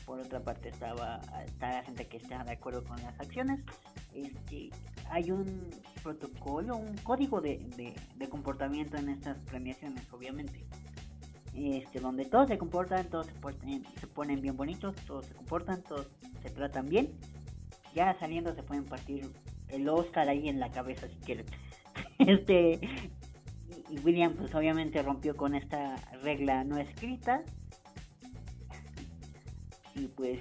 por 0.04 0.20
otra 0.20 0.40
parte 0.40 0.68
estaba 0.68 1.20
está 1.46 1.70
la 1.70 1.82
gente 1.82 2.06
que 2.06 2.18
está 2.18 2.44
de 2.44 2.52
acuerdo 2.52 2.84
con 2.84 3.00
las 3.02 3.18
acciones. 3.18 3.60
Este, 4.12 4.70
hay 5.10 5.30
un 5.30 5.70
protocolo, 6.02 6.76
un 6.76 6.96
código 6.98 7.40
de, 7.40 7.58
de, 8.16 8.28
comportamiento 8.28 8.96
en 8.96 9.08
estas 9.08 9.38
premiaciones, 9.38 10.04
obviamente. 10.12 10.64
Este, 11.54 12.00
donde 12.00 12.24
todos 12.24 12.48
se 12.48 12.58
comportan, 12.58 13.08
todos 13.08 13.26
se, 13.26 13.32
se 14.00 14.06
ponen 14.08 14.40
bien 14.40 14.56
bonitos, 14.56 14.94
todos 15.06 15.26
se 15.26 15.34
comportan, 15.34 15.82
todos 15.82 16.08
se 16.42 16.50
tratan 16.50 16.88
bien. 16.88 17.12
Ya 17.94 18.16
saliendo 18.18 18.54
se 18.54 18.62
pueden 18.62 18.84
partir 18.84 19.30
el 19.68 19.88
Oscar 19.88 20.28
ahí 20.28 20.48
en 20.48 20.60
la 20.60 20.70
cabeza 20.70 21.08
si 21.08 21.16
quieren. 21.16 21.46
este 22.26 22.80
y 23.90 23.98
William 24.00 24.34
pues 24.34 24.54
obviamente 24.54 25.02
rompió 25.02 25.36
con 25.36 25.54
esta 25.54 25.96
regla 26.22 26.64
no 26.64 26.78
escrita. 26.78 27.42
Y 29.94 30.08
pues 30.08 30.40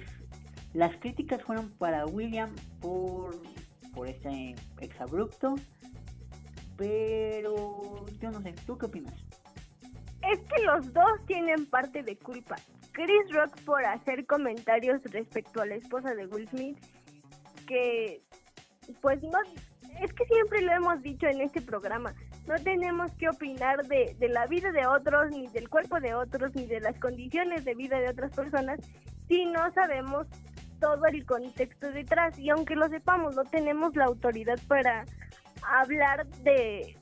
las 0.72 0.96
críticas 0.96 1.42
fueron 1.42 1.70
para 1.78 2.06
William 2.06 2.54
por 2.80 3.40
por 3.94 4.08
este 4.08 4.54
exabrupto. 4.80 5.54
Pero 6.76 8.04
yo 8.20 8.30
no 8.30 8.40
sé 8.42 8.54
tú 8.66 8.76
qué 8.76 8.86
opinas 8.86 9.24
es 10.32 10.40
que 10.40 10.62
los 10.62 10.92
dos 10.92 11.26
tienen 11.26 11.66
parte 11.66 12.02
de 12.02 12.16
culpa. 12.16 12.56
Chris 12.92 13.32
Rock 13.32 13.60
por 13.62 13.84
hacer 13.84 14.24
comentarios 14.26 15.02
respecto 15.04 15.60
a 15.60 15.66
la 15.66 15.74
esposa 15.74 16.14
de 16.14 16.26
Will 16.26 16.48
Smith 16.48 16.78
que 17.66 18.22
pues 19.00 19.22
no 19.22 19.38
es 20.02 20.12
que 20.12 20.24
siempre 20.26 20.62
lo 20.62 20.72
hemos 20.72 21.02
dicho 21.02 21.26
en 21.26 21.40
este 21.40 21.60
programa, 21.62 22.14
no 22.46 22.54
tenemos 22.62 23.12
que 23.12 23.28
opinar 23.28 23.86
de, 23.86 24.16
de, 24.18 24.28
la 24.28 24.46
vida 24.46 24.72
de 24.72 24.86
otros, 24.86 25.30
ni 25.30 25.46
del 25.48 25.68
cuerpo 25.68 26.00
de 26.00 26.14
otros, 26.14 26.54
ni 26.54 26.66
de 26.66 26.80
las 26.80 26.98
condiciones 26.98 27.64
de 27.64 27.74
vida 27.74 27.98
de 27.98 28.08
otras 28.08 28.34
personas, 28.34 28.80
si 29.28 29.46
no 29.46 29.72
sabemos 29.72 30.26
todo 30.80 31.06
el 31.06 31.24
contexto 31.24 31.90
detrás. 31.90 32.38
Y 32.38 32.50
aunque 32.50 32.76
lo 32.76 32.88
sepamos, 32.88 33.34
no 33.34 33.44
tenemos 33.44 33.94
la 33.96 34.04
autoridad 34.04 34.58
para 34.68 35.04
hablar 35.62 36.26
de, 36.42 36.96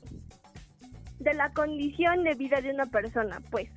de 1.19 1.33
la 1.33 1.51
condición 1.51 2.23
de 2.23 2.35
vida 2.35 2.61
de 2.61 2.71
una 2.71 2.85
persona, 2.85 3.41
pues. 3.51 3.69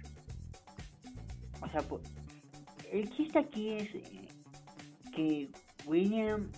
O 1.60 1.68
sea, 1.68 1.80
pues, 1.82 2.02
el 2.92 3.10
chiste 3.16 3.38
aquí 3.38 3.72
es 3.72 3.88
que 5.12 5.48
William 5.86 6.50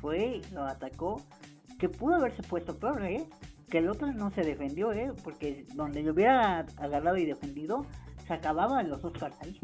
fue, 0.00 0.40
lo 0.52 0.64
atacó 0.64 1.22
que 1.80 1.88
pudo 1.88 2.16
haberse 2.16 2.42
puesto 2.42 2.78
peor, 2.78 3.02
¿eh? 3.04 3.24
Que 3.70 3.78
el 3.78 3.88
otro 3.88 4.12
no 4.12 4.30
se 4.30 4.42
defendió, 4.42 4.92
¿eh? 4.92 5.10
Porque 5.24 5.64
donde 5.74 6.02
lo 6.02 6.12
hubiera 6.12 6.60
agarrado 6.76 7.16
y 7.16 7.24
defendido, 7.24 7.86
se 8.26 8.34
acababan 8.34 8.90
los 8.90 9.02
Oscars 9.02 9.36
ahí. 9.40 9.58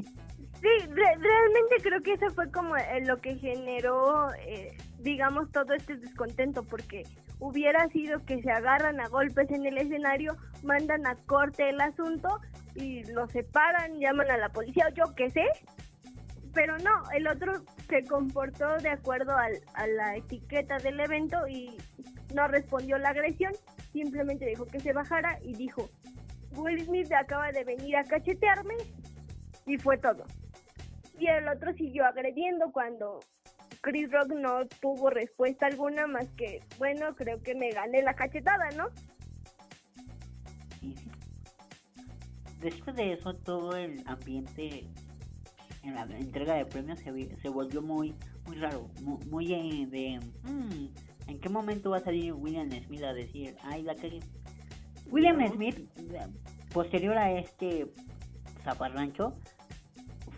Sí, 0.61 0.87
realmente 0.87 1.77
creo 1.83 2.03
que 2.03 2.15
eso 2.15 2.31
fue 2.35 2.51
como 2.51 2.77
eh, 2.77 3.05
lo 3.05 3.21
que 3.21 3.37
generó, 3.37 4.33
eh, 4.47 4.75
digamos, 5.01 5.53
todo 5.53 5.75
este 5.75 5.97
descontento, 5.97 6.63
porque 6.63 7.05
hubiera 7.39 7.87
sido 7.89 8.25
que 8.25 8.43
se 8.43 8.51
agarran 8.51 8.99
a 9.01 9.09
golpes 9.09 9.51
en 9.51 9.67
el 9.67 9.77
escenario, 9.77 10.37
mandan 10.63 11.07
a 11.07 11.17
corte 11.27 11.69
el 11.69 11.81
asunto 11.81 12.41
y 12.75 13.05
lo 13.13 13.29
separan, 13.29 14.01
llaman 14.01 14.31
a 14.31 14.39
la 14.39 14.49
policía 14.49 14.87
o 14.91 14.95
yo 14.95 15.15
qué 15.15 15.31
sé, 15.31 15.45
pero 16.57 16.79
no, 16.79 17.03
el 17.15 17.29
otro 17.29 17.53
se 17.87 18.03
comportó 18.05 18.79
de 18.79 18.89
acuerdo 18.89 19.37
al, 19.37 19.53
a 19.75 19.87
la 19.87 20.17
etiqueta 20.17 20.79
del 20.79 20.99
evento 20.99 21.47
y 21.47 21.77
no 22.35 22.49
respondió 22.49 22.97
la 22.97 23.11
agresión, 23.11 23.53
simplemente 23.93 24.47
dijo 24.47 24.65
que 24.65 24.81
se 24.81 24.95
bajara 24.95 25.39
y 25.43 25.55
dijo, 25.55 25.91
Will 26.53 26.83
Smith 26.83 27.13
acaba 27.13 27.53
de 27.53 27.63
venir 27.63 27.95
a 27.97 28.05
cachetearme 28.05 28.75
y 29.67 29.77
fue 29.77 29.99
todo. 29.99 30.25
Y 31.19 31.27
el 31.27 31.47
otro 31.47 31.75
siguió 31.75 32.07
agrediendo 32.07 32.73
cuando 32.73 33.21
Chris 33.83 34.11
Rock 34.11 34.29
no 34.29 34.67
tuvo 34.81 35.11
respuesta 35.11 35.67
alguna 35.67 36.07
más 36.07 36.27
que, 36.39 36.61
bueno, 36.79 37.15
creo 37.17 37.43
que 37.43 37.55
me 37.55 37.69
gané 37.69 38.03
la 38.03 38.15
cachetada, 38.15 38.71
¿no? 38.71 38.87
Después 42.61 42.97
de 42.97 43.13
eso, 43.13 43.35
todo 43.35 43.77
el 43.77 44.03
ambiente 44.07 44.89
en 45.87 45.95
la 45.95 46.03
entrega 46.19 46.55
de 46.55 46.67
premios 46.67 46.99
se, 46.99 47.37
se 47.37 47.49
volvió 47.49 47.83
muy 47.83 48.15
muy 48.47 48.57
raro, 48.57 48.89
muy, 49.03 49.53
eh, 49.53 49.87
de... 49.87 50.21
Hmm, 50.45 50.89
¿En 51.29 51.41
qué 51.41 51.49
momento 51.49 51.91
va 51.91 51.97
a 51.97 52.01
salir 52.01 52.33
William 52.33 52.71
Smith 52.71 53.03
a 53.03 53.13
decir, 53.13 53.57
ay, 53.65 53.83
la 53.83 53.97
que 53.97 54.21
William 55.11 55.45
Smith, 55.53 55.89
posterior 56.73 57.19
a 57.19 57.33
este 57.33 57.91
zaparrancho, 58.63 59.35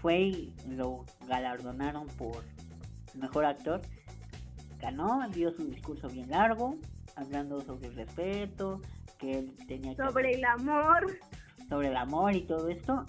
fue 0.00 0.18
y 0.18 0.54
lo 0.66 1.04
galardonaron 1.26 2.06
por 2.06 2.42
mejor 3.14 3.44
actor. 3.44 3.82
Ganó, 4.80 5.28
dio 5.30 5.52
su 5.52 5.66
discurso 5.66 6.08
bien 6.08 6.30
largo, 6.30 6.78
hablando 7.16 7.60
sobre 7.60 7.88
el 7.88 7.94
respeto, 7.94 8.80
que 9.18 9.40
él 9.40 9.54
tenía 9.66 9.94
que... 9.94 10.02
Sobre 10.02 10.34
el 10.36 10.44
amor. 10.44 11.18
Sobre 11.68 11.88
el 11.88 11.96
amor 11.96 12.34
y 12.34 12.42
todo 12.42 12.68
esto. 12.68 13.04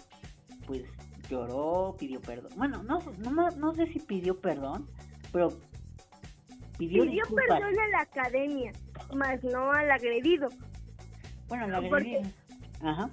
Pues 0.68 0.84
lloró, 1.30 1.96
pidió 1.98 2.20
perdón. 2.22 2.52
Bueno, 2.56 2.84
no, 2.84 3.00
no, 3.20 3.50
no 3.52 3.74
sé 3.76 3.88
si 3.88 4.00
pidió 4.00 4.40
perdón, 4.40 4.88
pero 5.32 5.50
pidió, 6.78 7.04
pidió 7.04 7.24
perdón 7.34 7.80
a 7.80 7.88
la 7.90 8.02
academia, 8.02 8.72
más 9.14 9.44
no 9.44 9.72
al 9.72 9.92
agredido. 9.92 10.50
Bueno, 11.48 11.66
al 11.66 11.76
agredido. 11.76 12.22
Ajá. 12.82 13.10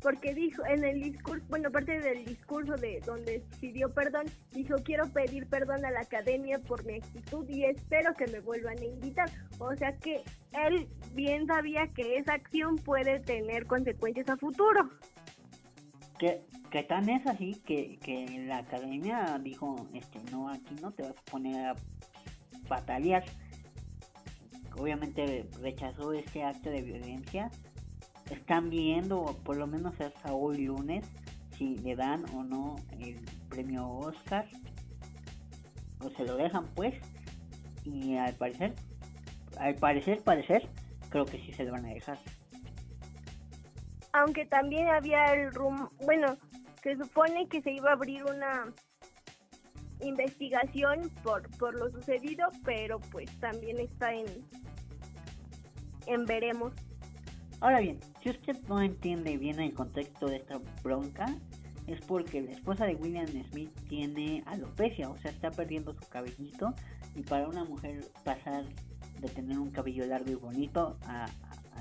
porque 0.00 0.34
dijo 0.34 0.66
en 0.66 0.84
el 0.84 1.00
discurso, 1.00 1.44
bueno, 1.48 1.70
parte 1.70 2.00
del 2.00 2.24
discurso 2.24 2.74
de 2.74 3.00
donde 3.06 3.44
pidió 3.60 3.88
perdón, 3.94 4.26
dijo 4.52 4.74
quiero 4.84 5.08
pedir 5.08 5.46
perdón 5.46 5.84
a 5.84 5.92
la 5.92 6.00
academia 6.00 6.58
por 6.58 6.84
mi 6.84 6.96
actitud 6.96 7.48
y 7.48 7.64
espero 7.64 8.12
que 8.14 8.26
me 8.26 8.40
vuelvan 8.40 8.76
a 8.78 8.84
invitar. 8.84 9.30
O 9.58 9.74
sea 9.76 9.96
que 9.98 10.22
él 10.66 10.88
bien 11.14 11.46
sabía 11.46 11.86
que 11.94 12.16
esa 12.16 12.34
acción 12.34 12.76
puede 12.76 13.20
tener 13.20 13.66
consecuencias 13.66 14.28
a 14.28 14.36
futuro. 14.36 14.90
Que, 16.22 16.46
que 16.70 16.84
tan 16.84 17.08
es 17.08 17.26
así 17.26 17.60
que, 17.66 17.98
que 17.98 18.44
la 18.46 18.58
academia 18.58 19.40
dijo, 19.42 19.88
este, 19.92 20.20
no, 20.30 20.48
aquí 20.48 20.76
no 20.80 20.92
te 20.92 21.02
vas 21.02 21.16
a 21.18 21.30
poner 21.32 21.66
a 21.66 21.74
batallas. 22.68 23.24
Obviamente 24.78 25.48
rechazó 25.60 26.12
este 26.12 26.44
acto 26.44 26.70
de 26.70 26.82
violencia 26.82 27.50
están 28.30 28.70
viendo, 28.70 29.36
por 29.42 29.56
lo 29.56 29.66
menos 29.66 30.00
hasta 30.00 30.32
hoy 30.32 30.66
lunes, 30.66 31.04
si 31.58 31.76
le 31.78 31.96
dan 31.96 32.24
o 32.36 32.44
no 32.44 32.76
el 33.00 33.18
premio 33.48 33.88
Oscar. 33.88 34.46
O 36.04 36.08
se 36.10 36.24
lo 36.24 36.36
dejan 36.36 36.68
pues. 36.76 36.94
Y 37.84 38.14
al 38.14 38.34
parecer, 38.34 38.76
al 39.58 39.74
parecer, 39.74 40.22
parecer, 40.22 40.68
creo 41.08 41.24
que 41.24 41.40
sí 41.40 41.52
se 41.52 41.64
lo 41.64 41.72
van 41.72 41.86
a 41.86 41.88
dejar. 41.88 42.20
Aunque 44.12 44.46
también 44.46 44.88
había 44.88 45.24
el 45.32 45.52
rum, 45.52 45.88
bueno, 46.04 46.36
se 46.82 46.96
supone 46.96 47.48
que 47.48 47.62
se 47.62 47.72
iba 47.72 47.90
a 47.90 47.94
abrir 47.94 48.24
una 48.24 48.72
investigación 50.00 51.10
por, 51.22 51.48
por 51.58 51.74
lo 51.74 51.90
sucedido, 51.90 52.48
pero 52.64 53.00
pues 53.00 53.30
también 53.40 53.78
está 53.78 54.12
en, 54.12 54.26
en 56.06 56.26
veremos. 56.26 56.72
Ahora 57.60 57.78
bien, 57.78 58.00
si 58.20 58.30
usted 58.30 58.56
no 58.68 58.82
entiende 58.82 59.36
bien 59.36 59.60
el 59.60 59.72
contexto 59.72 60.26
de 60.26 60.36
esta 60.36 60.60
bronca, 60.82 61.26
es 61.86 62.00
porque 62.00 62.40
la 62.40 62.52
esposa 62.52 62.86
de 62.86 62.94
William 62.94 63.26
Smith 63.26 63.70
tiene 63.88 64.42
alopecia, 64.46 65.08
o 65.08 65.16
sea, 65.18 65.30
está 65.30 65.50
perdiendo 65.50 65.94
su 65.94 66.08
cabellito 66.08 66.74
y 67.14 67.22
para 67.22 67.48
una 67.48 67.64
mujer 67.64 68.04
pasar 68.24 68.64
de 69.20 69.28
tener 69.28 69.58
un 69.58 69.70
cabello 69.70 70.06
largo 70.06 70.30
y 70.30 70.34
bonito 70.34 70.98
a, 71.06 71.26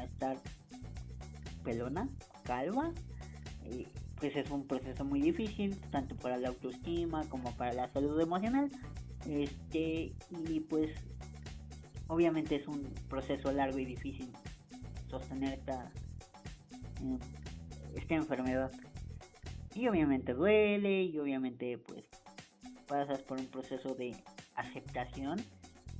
estar 0.04 0.38
pelona, 1.64 2.10
calva, 2.44 2.92
eh, 3.66 3.88
pues 4.20 4.36
es 4.36 4.50
un 4.52 4.68
proceso 4.68 5.04
muy 5.04 5.22
difícil, 5.22 5.78
tanto 5.90 6.16
para 6.16 6.38
la 6.38 6.50
autoestima 6.50 7.24
como 7.30 7.52
para 7.56 7.74
la 7.74 7.92
salud 7.92 8.20
emocional. 8.22 8.72
Este, 9.28 10.14
y 10.48 10.60
pues 10.62 10.92
obviamente 12.08 12.56
es 12.56 12.68
un 12.68 12.84
proceso 13.10 13.52
largo 13.52 13.80
y 13.80 13.86
difícil 13.86 14.32
sostener 15.10 15.60
esta, 15.60 15.92
mm, 17.02 17.18
esta 17.96 18.16
enfermedad. 18.16 18.72
Y 19.74 19.88
obviamente 19.88 20.34
duele 20.34 21.04
y 21.04 21.18
obviamente 21.18 21.78
pues 21.78 22.06
pasas 22.88 23.22
por 23.22 23.40
un 23.40 23.48
proceso 23.48 23.96
de 23.96 24.16
aceptación 24.56 25.42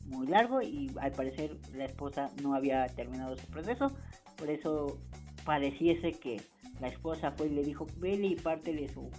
muy 0.06 0.28
largo 0.28 0.62
y 0.62 0.92
al 1.00 1.12
parecer 1.14 1.58
la 1.74 1.86
esposa 1.86 2.30
no 2.42 2.54
había 2.54 2.86
terminado 2.88 3.38
su 3.38 3.48
proceso. 3.48 3.92
Por 4.36 4.50
eso 4.50 5.00
pareciese 5.46 6.12
que 6.14 6.42
la 6.80 6.88
esposa 6.88 7.32
fue 7.32 7.48
y 7.48 7.52
le 7.52 7.64
dijo, 7.64 7.88
vele 7.98 8.28
y 8.28 8.36
pártele 8.36 8.88
su 8.90 9.10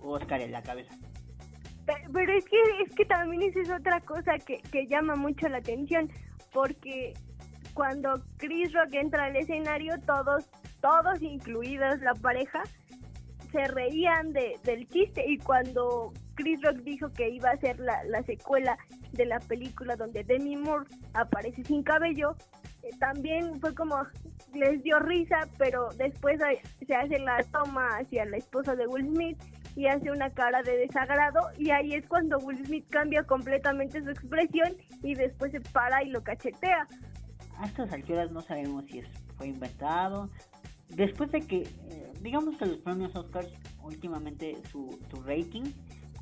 Oscar 0.00 0.40
en 0.40 0.52
la 0.52 0.62
cabeza. 0.62 0.94
Pero, 2.12 2.32
es 2.32 2.44
que 2.44 2.56
es 2.82 2.94
que 2.94 3.06
también 3.06 3.42
esa 3.42 3.60
es 3.60 3.70
otra 3.70 4.00
cosa 4.02 4.38
que, 4.38 4.58
que 4.70 4.86
llama 4.86 5.16
mucho 5.16 5.48
la 5.48 5.58
atención, 5.58 6.10
porque 6.52 7.14
cuando 7.72 8.22
Chris 8.36 8.72
Rock 8.74 8.92
entra 8.92 9.24
al 9.24 9.36
escenario, 9.36 9.94
todos, 10.06 10.50
todos 10.80 11.22
incluidos 11.22 12.00
la 12.00 12.12
pareja, 12.14 12.62
se 13.52 13.64
reían 13.68 14.32
de, 14.32 14.58
del 14.64 14.86
chiste 14.88 15.24
y 15.26 15.38
cuando 15.38 16.12
Chris 16.34 16.60
Rock 16.62 16.78
dijo 16.78 17.12
que 17.12 17.30
iba 17.30 17.50
a 17.50 17.56
ser 17.56 17.78
la, 17.80 18.04
la 18.04 18.22
secuela 18.24 18.76
de 19.12 19.26
la 19.26 19.40
película 19.40 19.96
donde 19.96 20.24
Demi 20.24 20.56
Moore 20.56 20.86
aparece 21.14 21.64
sin 21.64 21.82
cabello, 21.82 22.36
eh, 22.82 22.90
también 22.98 23.60
fue 23.60 23.74
como 23.74 23.96
les 24.54 24.82
dio 24.82 24.98
risa, 24.98 25.48
pero 25.58 25.88
después 25.96 26.40
se 26.86 26.94
hace 26.94 27.18
la 27.18 27.42
toma 27.52 27.88
hacia 27.98 28.24
la 28.24 28.36
esposa 28.36 28.74
de 28.76 28.86
Will 28.86 29.08
Smith 29.08 29.38
y 29.76 29.86
hace 29.86 30.10
una 30.10 30.30
cara 30.30 30.62
de 30.62 30.76
desagrado 30.78 31.40
y 31.56 31.70
ahí 31.70 31.94
es 31.94 32.06
cuando 32.06 32.38
Will 32.38 32.64
Smith 32.66 32.86
cambia 32.90 33.22
completamente 33.22 34.02
su 34.02 34.10
expresión 34.10 34.76
y 35.02 35.14
después 35.14 35.52
se 35.52 35.60
para 35.60 36.02
y 36.02 36.10
lo 36.10 36.22
cachetea 36.22 36.86
a 37.58 37.66
estas 37.66 37.92
alturas 37.92 38.30
no 38.30 38.40
sabemos 38.40 38.84
si 38.86 39.02
fue 39.36 39.48
inventado. 39.48 40.30
Después 40.88 41.30
de 41.32 41.40
que, 41.40 41.62
eh, 41.62 42.12
digamos 42.22 42.56
que 42.56 42.66
los 42.66 42.78
premios 42.78 43.14
Oscars 43.14 43.48
últimamente 43.82 44.56
su, 44.70 44.98
su 45.10 45.22
rating 45.22 45.64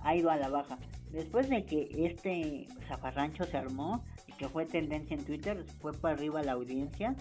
ha 0.02 0.16
ido 0.16 0.30
a 0.30 0.36
la 0.36 0.48
baja. 0.48 0.78
Después 1.12 1.48
de 1.48 1.64
que 1.64 1.88
este 1.92 2.66
zafarrancho 2.88 3.44
se 3.44 3.56
armó 3.56 4.04
que 4.36 4.48
fue 4.48 4.66
tendencia 4.66 5.16
en 5.16 5.24
Twitter, 5.24 5.64
fue 5.80 5.92
para 5.92 6.14
arriba 6.14 6.42
la 6.42 6.52
audiencia 6.52 7.14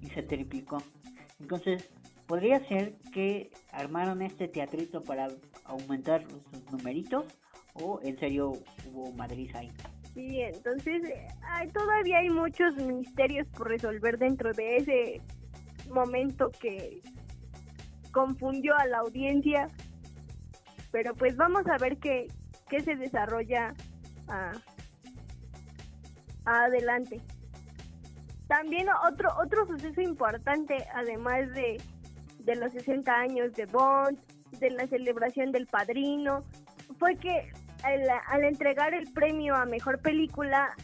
y 0.00 0.06
se 0.08 0.22
triplicó. 0.22 0.78
Entonces, 1.40 1.90
podría 2.26 2.66
ser 2.68 2.94
que 3.12 3.50
armaron 3.72 4.22
este 4.22 4.48
teatrito 4.48 5.02
para 5.02 5.28
aumentar 5.64 6.24
sus 6.28 6.72
numeritos 6.72 7.26
o 7.74 8.00
en 8.02 8.18
serio 8.18 8.52
hubo 8.86 9.12
Madrid 9.12 9.50
ahí. 9.54 9.70
Sí, 10.14 10.40
entonces 10.40 11.02
todavía 11.72 12.18
hay 12.18 12.28
muchos 12.28 12.76
misterios 12.76 13.46
por 13.48 13.68
resolver 13.68 14.18
dentro 14.18 14.52
de 14.52 14.76
ese 14.76 15.20
momento 15.90 16.50
que 16.60 17.00
confundió 18.12 18.76
a 18.76 18.86
la 18.86 18.98
audiencia. 18.98 19.68
Pero 20.90 21.14
pues 21.14 21.36
vamos 21.36 21.66
a 21.66 21.78
ver 21.78 21.96
qué, 21.96 22.26
qué 22.68 22.80
se 22.80 22.94
desarrolla 22.96 23.74
adelante. 26.44 27.20
También 28.48 28.88
otro, 29.08 29.30
otro 29.42 29.66
suceso 29.66 30.00
importante, 30.00 30.84
además 30.94 31.52
de, 31.54 31.80
de 32.40 32.56
los 32.56 32.72
60 32.72 33.12
años 33.12 33.52
de 33.54 33.66
Bond, 33.66 34.18
de 34.58 34.70
la 34.70 34.86
celebración 34.86 35.52
del 35.52 35.66
padrino, 35.66 36.44
fue 36.98 37.16
que 37.16 37.50
al, 37.82 38.44
entregar 38.44 38.94
el 38.94 39.10
premio 39.12 39.54
a 39.56 39.64
mejor 39.64 40.00
película, 40.00 40.74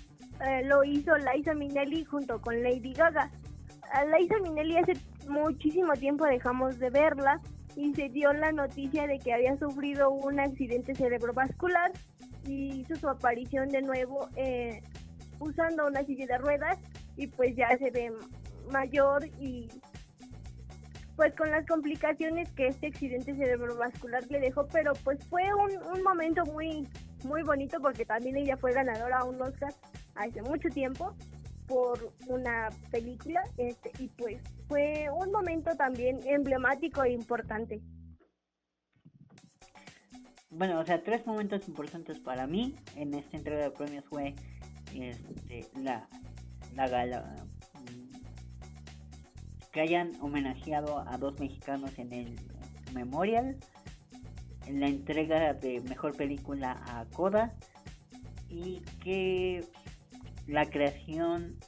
eh, 0.47 0.63
lo 0.65 0.85
hizo 0.85 1.13
Liza 1.17 1.55
Minnelli 1.55 2.05
junto 2.05 2.41
con 2.41 2.63
Lady 2.63 2.93
Gaga. 2.93 3.31
A 3.93 4.05
Liza 4.05 4.37
Minnelli 4.43 4.77
hace 4.77 4.95
muchísimo 5.29 5.93
tiempo 5.95 6.25
dejamos 6.25 6.79
de 6.79 6.91
verla 6.91 7.41
y 7.77 7.95
se 7.95 8.09
dio 8.09 8.33
la 8.33 8.53
noticia 8.53 9.07
de 9.07 9.19
que 9.19 9.33
había 9.33 9.57
sufrido 9.57 10.11
un 10.11 10.41
accidente 10.41 10.95
cerebrovascular 10.95 11.93
y 12.45 12.81
hizo 12.81 12.97
su 12.97 13.09
aparición 13.09 13.69
de 13.69 13.83
nuevo 13.83 14.29
eh, 14.37 14.83
usando 15.41 15.87
una 15.87 16.05
silla 16.05 16.27
de 16.27 16.39
ruedas 16.39 16.79
y 17.17 17.27
pues 17.27 17.55
ya 17.57 17.77
se 17.79 17.91
ve 17.91 18.13
mayor 18.71 19.27
y 19.41 19.69
pues 21.17 21.35
con 21.35 21.51
las 21.51 21.67
complicaciones 21.67 22.49
que 22.53 22.69
este 22.69 22.87
accidente 22.87 23.35
cerebrovascular 23.35 24.25
le 24.31 24.39
dejó, 24.39 24.69
pero 24.69 24.93
pues 25.03 25.19
fue 25.25 25.43
un, 25.53 26.03
momento 26.05 26.47
muy, 26.47 26.87
muy 27.25 27.43
bonito 27.43 27.81
porque 27.81 28.05
también 28.05 28.37
ella 28.37 28.57
fue 28.57 28.73
ganadora 28.73 29.19
a 29.19 29.25
un 29.25 29.43
Oscar 29.43 29.75
hace 30.15 30.43
mucho 30.43 30.69
tiempo 30.69 31.17
por 31.67 32.13
una 32.29 32.71
película 32.93 33.43
este, 33.57 33.91
y 33.99 34.07
pues 34.11 34.41
fue 34.69 35.09
un 35.13 35.33
momento 35.33 35.75
también 35.77 36.21
emblemático 36.25 37.03
e 37.03 37.11
importante. 37.11 37.81
Bueno, 40.51 40.79
o 40.79 40.85
sea, 40.85 41.03
tres 41.03 41.27
momentos 41.27 41.67
importantes 41.69 42.21
para 42.21 42.47
mí 42.47 42.77
en 42.95 43.15
esta 43.15 43.37
entrega 43.37 43.65
de 43.65 43.71
premios 43.71 44.05
fue 44.05 44.35
este, 44.95 45.67
la, 45.81 46.07
la 46.75 46.89
gala 46.89 47.37
que 49.73 49.81
hayan 49.81 50.13
homenajeado 50.21 50.99
a 51.07 51.19
dos 51.19 51.39
mexicanos 51.39 51.99
en 51.99 52.13
el 52.13 52.37
Memorial, 52.95 53.59
en 54.67 54.81
la 54.81 54.89
entrega 54.89 55.53
de 55.55 55.81
mejor 55.83 56.17
película 56.17 56.83
a 56.87 57.05
Coda 57.07 57.55
y 58.49 58.81
que 59.03 59.65
la 60.47 60.65
creación, 60.67 61.59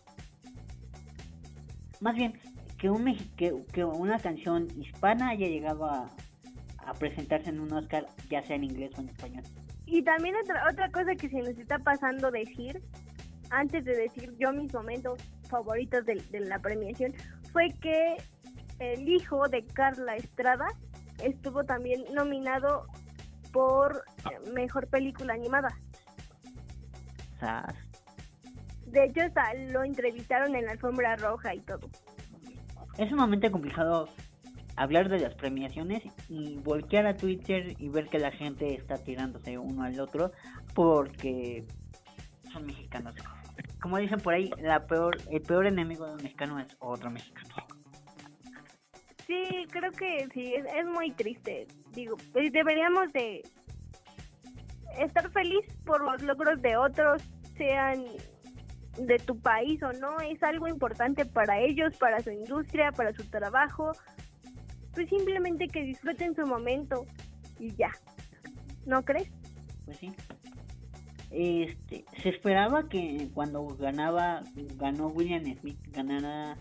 más 2.00 2.14
bien 2.14 2.40
que, 2.78 2.88
un, 2.88 3.04
que, 3.36 3.54
que 3.72 3.84
una 3.84 4.18
canción 4.18 4.68
hispana 4.80 5.30
haya 5.30 5.46
llegado 5.46 5.84
a, 5.84 6.10
a 6.78 6.94
presentarse 6.94 7.50
en 7.50 7.60
un 7.60 7.72
Oscar, 7.72 8.06
ya 8.30 8.42
sea 8.42 8.56
en 8.56 8.64
inglés 8.64 8.92
o 8.96 9.02
en 9.02 9.10
español. 9.10 9.44
Y 9.86 10.02
también 10.02 10.34
otra, 10.42 10.68
otra 10.70 10.90
cosa 10.90 11.14
que 11.14 11.28
se 11.28 11.38
nos 11.38 11.58
está 11.58 11.78
pasando 11.78 12.30
decir, 12.30 12.82
antes 13.50 13.84
de 13.84 13.96
decir 13.96 14.34
yo 14.38 14.52
mis 14.52 14.72
momentos 14.72 15.20
favoritos 15.48 16.04
de, 16.06 16.22
de 16.30 16.40
la 16.40 16.58
premiación, 16.58 17.12
fue 17.52 17.70
que 17.80 18.16
el 18.78 19.08
hijo 19.08 19.48
de 19.48 19.64
Carla 19.66 20.16
Estrada 20.16 20.66
estuvo 21.22 21.64
también 21.64 22.04
nominado 22.14 22.86
por 23.52 24.04
mejor 24.54 24.86
película 24.88 25.34
animada. 25.34 25.76
De 28.86 29.04
hecho, 29.04 29.22
hasta 29.22 29.54
lo 29.54 29.82
entrevistaron 29.84 30.54
en 30.54 30.66
la 30.66 30.72
alfombra 30.72 31.16
roja 31.16 31.54
y 31.54 31.60
todo. 31.60 31.88
Es 32.98 33.10
un 33.12 33.18
momento 33.18 33.50
complicado 33.50 34.08
hablar 34.76 35.08
de 35.08 35.20
las 35.20 35.34
premiaciones 35.34 36.02
y 36.28 36.56
voltear 36.56 37.06
a 37.06 37.16
Twitter 37.16 37.76
y 37.78 37.88
ver 37.88 38.08
que 38.08 38.18
la 38.18 38.30
gente 38.30 38.74
está 38.74 38.96
tirándose 38.96 39.58
uno 39.58 39.84
al 39.84 39.98
otro 40.00 40.32
porque 40.74 41.66
son 42.52 42.66
mexicanos. 42.66 43.14
Como 43.80 43.98
dicen 43.98 44.20
por 44.20 44.34
ahí, 44.34 44.50
la 44.58 44.86
peor, 44.86 45.16
el 45.30 45.40
peor 45.42 45.66
enemigo 45.66 46.06
de 46.06 46.12
un 46.12 46.22
mexicano 46.22 46.58
es 46.58 46.76
otro 46.80 47.10
mexicano. 47.10 47.48
Sí, 49.26 49.66
creo 49.70 49.92
que 49.92 50.28
sí, 50.34 50.54
es, 50.54 50.64
es 50.74 50.86
muy 50.86 51.12
triste. 51.12 51.66
Digo, 51.92 52.16
pues 52.32 52.52
deberíamos 52.52 53.12
de 53.12 53.42
estar 54.98 55.30
feliz 55.30 55.64
por 55.84 56.02
los 56.02 56.22
logros 56.22 56.60
de 56.60 56.76
otros, 56.76 57.22
sean 57.56 58.04
de 58.98 59.18
tu 59.18 59.38
país 59.38 59.82
o 59.82 59.92
no, 59.92 60.18
es 60.20 60.42
algo 60.42 60.68
importante 60.68 61.24
para 61.24 61.60
ellos, 61.60 61.96
para 61.96 62.20
su 62.20 62.30
industria, 62.30 62.92
para 62.92 63.12
su 63.12 63.24
trabajo. 63.24 63.92
Pues 64.94 65.08
simplemente 65.08 65.68
que 65.68 65.82
disfruten 65.82 66.34
su 66.34 66.46
momento 66.46 67.06
y 67.58 67.74
ya. 67.76 67.92
¿No 68.84 69.02
crees? 69.04 69.30
Pues 69.84 69.98
sí. 69.98 70.12
Este, 71.30 72.04
se 72.22 72.28
esperaba 72.28 72.88
que 72.88 73.30
cuando 73.32 73.64
ganaba, 73.76 74.42
ganó 74.76 75.08
William 75.08 75.44
Smith, 75.60 75.78
ganara 75.92 76.56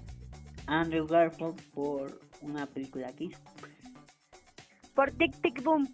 Andrew 0.68 1.08
Garfield 1.08 1.60
por 1.74 2.20
una 2.42 2.66
película 2.68 3.08
aquí. 3.08 3.32
Por 4.94 5.12
Tic 5.12 5.36
Tic 5.42 5.64
Boom. 5.64 5.88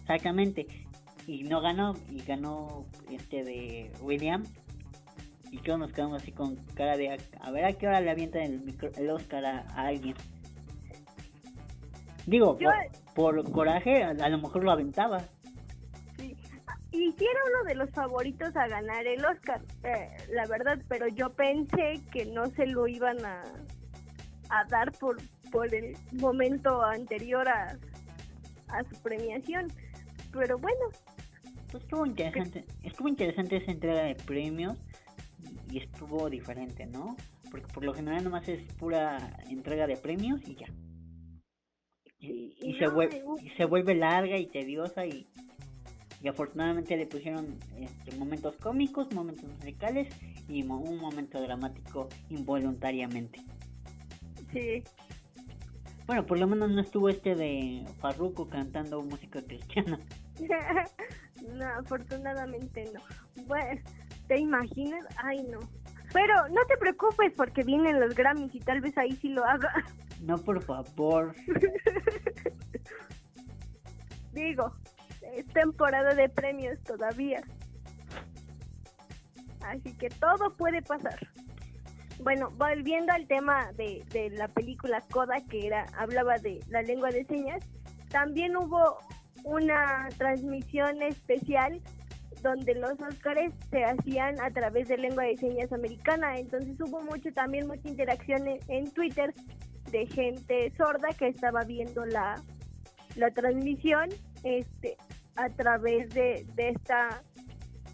Exactamente. 0.00 0.66
Y 1.26 1.42
no 1.44 1.60
ganó, 1.60 1.94
y 2.08 2.20
ganó 2.22 2.86
este 3.10 3.42
de 3.44 3.92
William. 4.00 4.44
Y 5.50 5.58
todos 5.58 5.80
nos 5.80 5.92
quedamos 5.92 6.22
así 6.22 6.30
con 6.30 6.54
cara 6.74 6.96
de 6.96 7.18
a 7.40 7.50
ver 7.50 7.64
a 7.64 7.72
qué 7.72 7.88
hora 7.88 8.00
le 8.00 8.10
avientan 8.10 8.42
el, 8.42 8.60
micro- 8.62 8.92
el 8.96 9.10
Oscar 9.10 9.44
a, 9.44 9.58
a 9.74 9.86
alguien. 9.88 10.14
Digo, 12.26 12.56
Yo- 12.60 12.70
por, 13.14 13.42
por 13.42 13.52
coraje, 13.52 14.04
a, 14.04 14.10
a 14.10 14.28
lo 14.28 14.38
mejor 14.38 14.62
lo 14.62 14.70
aventaba. 14.70 15.24
Y 16.92 17.12
sí 17.12 17.24
era 17.24 17.40
uno 17.50 17.64
de 17.68 17.74
los 17.76 17.90
favoritos 17.90 18.54
a 18.56 18.66
ganar 18.66 19.06
el 19.06 19.24
Oscar, 19.24 19.62
eh, 19.84 20.08
la 20.32 20.46
verdad, 20.46 20.78
pero 20.88 21.06
yo 21.08 21.30
pensé 21.30 22.00
que 22.12 22.26
no 22.26 22.46
se 22.50 22.66
lo 22.66 22.88
iban 22.88 23.24
a, 23.24 23.42
a 24.50 24.64
dar 24.68 24.90
por, 24.98 25.16
por 25.52 25.72
el 25.72 25.96
momento 26.12 26.82
anterior 26.82 27.48
a, 27.48 27.78
a 28.68 28.84
su 28.84 29.00
premiación. 29.02 29.68
Pero 30.32 30.58
bueno, 30.58 30.80
Pues 31.70 31.84
estuvo 31.84 32.06
interesante, 32.06 32.64
estuvo 32.82 33.08
interesante 33.08 33.56
esa 33.56 33.70
entrega 33.70 34.02
de 34.02 34.14
premios 34.16 34.76
y 35.70 35.78
estuvo 35.78 36.28
diferente, 36.28 36.86
¿no? 36.86 37.16
Porque 37.50 37.66
por 37.72 37.84
lo 37.84 37.94
general 37.94 38.24
nomás 38.24 38.48
es 38.48 38.60
pura 38.74 39.36
entrega 39.48 39.86
de 39.86 39.96
premios 39.96 40.40
y 40.44 40.56
ya. 40.56 40.66
Y, 42.18 42.54
y 42.60 42.70
Y 42.70 42.78
se, 42.78 42.88
vuelve, 42.88 43.22
y 43.42 43.50
se 43.50 43.64
vuelve 43.64 43.94
larga 43.94 44.36
y 44.38 44.46
tediosa 44.46 45.06
y, 45.06 45.26
y 46.22 46.28
afortunadamente 46.28 46.96
le 46.96 47.06
pusieron 47.06 47.58
este, 47.78 48.16
momentos 48.16 48.56
cómicos, 48.56 49.12
momentos 49.12 49.44
musicales 49.58 50.08
y 50.48 50.62
mo- 50.62 50.78
un 50.80 50.98
momento 50.98 51.40
dramático 51.40 52.08
involuntariamente. 52.28 53.40
sí. 54.52 54.82
Bueno, 56.06 56.26
por 56.26 56.40
lo 56.40 56.48
menos 56.48 56.68
no 56.72 56.80
estuvo 56.80 57.08
este 57.08 57.36
de 57.36 57.84
Farruko 58.00 58.48
cantando 58.48 59.00
música 59.00 59.40
cristiana. 59.42 60.00
no, 61.54 61.64
afortunadamente 61.78 62.90
no. 62.92 63.00
Bueno, 63.46 63.80
¿te 64.26 64.40
imaginas? 64.40 65.06
Ay, 65.22 65.44
no. 65.48 65.60
Pero 66.12 66.34
no 66.48 66.66
te 66.66 66.76
preocupes 66.78 67.32
porque 67.36 67.62
vienen 67.62 68.00
los 68.00 68.16
Grammys 68.16 68.52
y 68.56 68.58
tal 68.58 68.80
vez 68.80 68.98
ahí 68.98 69.12
sí 69.12 69.28
lo 69.28 69.44
haga. 69.44 69.72
No, 70.20 70.36
por 70.36 70.60
favor. 70.64 71.32
Digo, 74.32 74.72
es 75.34 75.46
temporada 75.48 76.14
de 76.14 76.28
premios 76.28 76.78
todavía. 76.82 77.42
Así 79.62 79.92
que 79.96 80.08
todo 80.08 80.56
puede 80.56 80.82
pasar. 80.82 81.18
Bueno, 82.22 82.50
volviendo 82.56 83.12
al 83.12 83.26
tema 83.26 83.72
de, 83.72 84.04
de 84.12 84.30
la 84.30 84.48
película 84.48 85.02
Coda, 85.10 85.36
que 85.48 85.66
era 85.66 85.86
hablaba 85.96 86.36
de 86.38 86.60
la 86.68 86.82
lengua 86.82 87.10
de 87.10 87.24
señas, 87.24 87.64
también 88.10 88.56
hubo 88.56 88.98
una 89.44 90.08
transmisión 90.18 91.02
especial 91.02 91.80
donde 92.42 92.74
los 92.74 92.92
Óscares 93.00 93.52
se 93.70 93.84
hacían 93.84 94.40
a 94.40 94.50
través 94.50 94.88
de 94.88 94.98
lengua 94.98 95.24
de 95.24 95.36
señas 95.36 95.72
americana. 95.72 96.36
Entonces 96.38 96.78
hubo 96.80 97.02
mucho 97.02 97.32
también 97.32 97.66
mucha 97.66 97.88
interacción 97.88 98.46
en, 98.46 98.58
en 98.68 98.90
Twitter 98.90 99.32
de 99.90 100.06
gente 100.06 100.72
sorda 100.76 101.08
que 101.18 101.28
estaba 101.28 101.64
viendo 101.64 102.04
la, 102.06 102.36
la 103.16 103.30
transmisión 103.30 104.08
este 104.44 104.96
a 105.44 105.50
través 105.50 106.10
de, 106.10 106.46
de 106.54 106.70
esta 106.70 107.22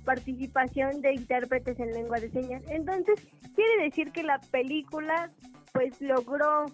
participación 0.05 1.03
de 1.03 1.15
intérpretes 1.15 1.79
en 1.81 1.93
lengua 1.93 2.19
de 2.19 2.31
señas. 2.31 2.63
Entonces, 2.69 3.21
quiere 3.55 3.85
decir 3.85 4.13
que 4.13 4.23
la 4.23 4.41
película 4.41 5.31
pues 5.73 6.01
logró 6.01 6.67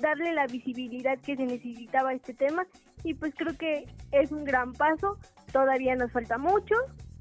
darle 0.00 0.32
la 0.32 0.46
visibilidad 0.46 1.18
que 1.18 1.36
se 1.36 1.44
necesitaba 1.44 2.10
a 2.10 2.14
este 2.14 2.32
tema 2.32 2.66
y 3.04 3.14
pues 3.14 3.34
creo 3.36 3.56
que 3.56 3.86
es 4.12 4.32
un 4.32 4.44
gran 4.44 4.72
paso. 4.72 5.18
Todavía 5.52 5.94
nos 5.96 6.12
falta 6.12 6.38
mucho, 6.38 6.74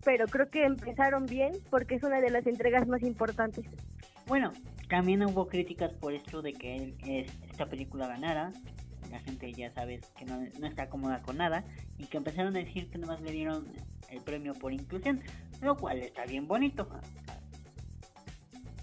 pero 0.03 0.26
creo 0.28 0.49
que 0.49 0.64
empezaron 0.64 1.26
bien 1.26 1.53
porque 1.70 1.95
es 1.95 2.03
una 2.03 2.22
de 2.22 2.30
las 2.30 2.45
entregas 2.45 2.88
más 2.88 3.01
importantes. 3.01 3.66
Bueno, 4.28 4.53
también 4.89 5.24
hubo 5.26 5.47
críticas 5.47 5.93
por 5.93 6.14
esto 6.14 6.41
de 6.41 6.53
que 6.53 7.26
esta 7.49 7.66
película 7.66 8.08
ganara. 8.08 8.51
La 9.12 9.20
gente 9.20 9.51
ya 9.53 9.72
sabes 9.74 10.05
que 10.18 10.26
no, 10.26 10.38
no 10.60 10.68
está 10.68 10.89
cómoda 10.89 11.22
con 11.22 11.38
nada 11.38 11.64
y 11.97 12.05
que 12.05 12.18
empezaron 12.18 12.55
a 12.55 12.60
decir 12.60 12.89
que 12.89 12.97
nomás 12.97 13.22
le 13.22 13.32
dieron 13.32 13.68
el 14.10 14.22
premio 14.22 14.53
por 14.53 14.74
inclusión, 14.74 15.22
lo 15.62 15.76
cual 15.78 15.99
está 15.99 16.26
bien 16.26 16.47
bonito. 16.47 16.88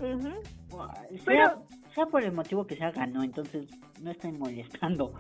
Ujú. 0.01 0.31
Sea, 0.71 1.25
Pero- 1.25 1.67
sea 1.95 2.07
por 2.07 2.23
el 2.25 2.33
motivo 2.33 2.67
que 2.67 2.77
sea 2.77 2.91
ganó, 2.91 3.23
entonces 3.23 3.67
no 4.01 4.11
estén 4.11 4.39
molestando. 4.39 5.15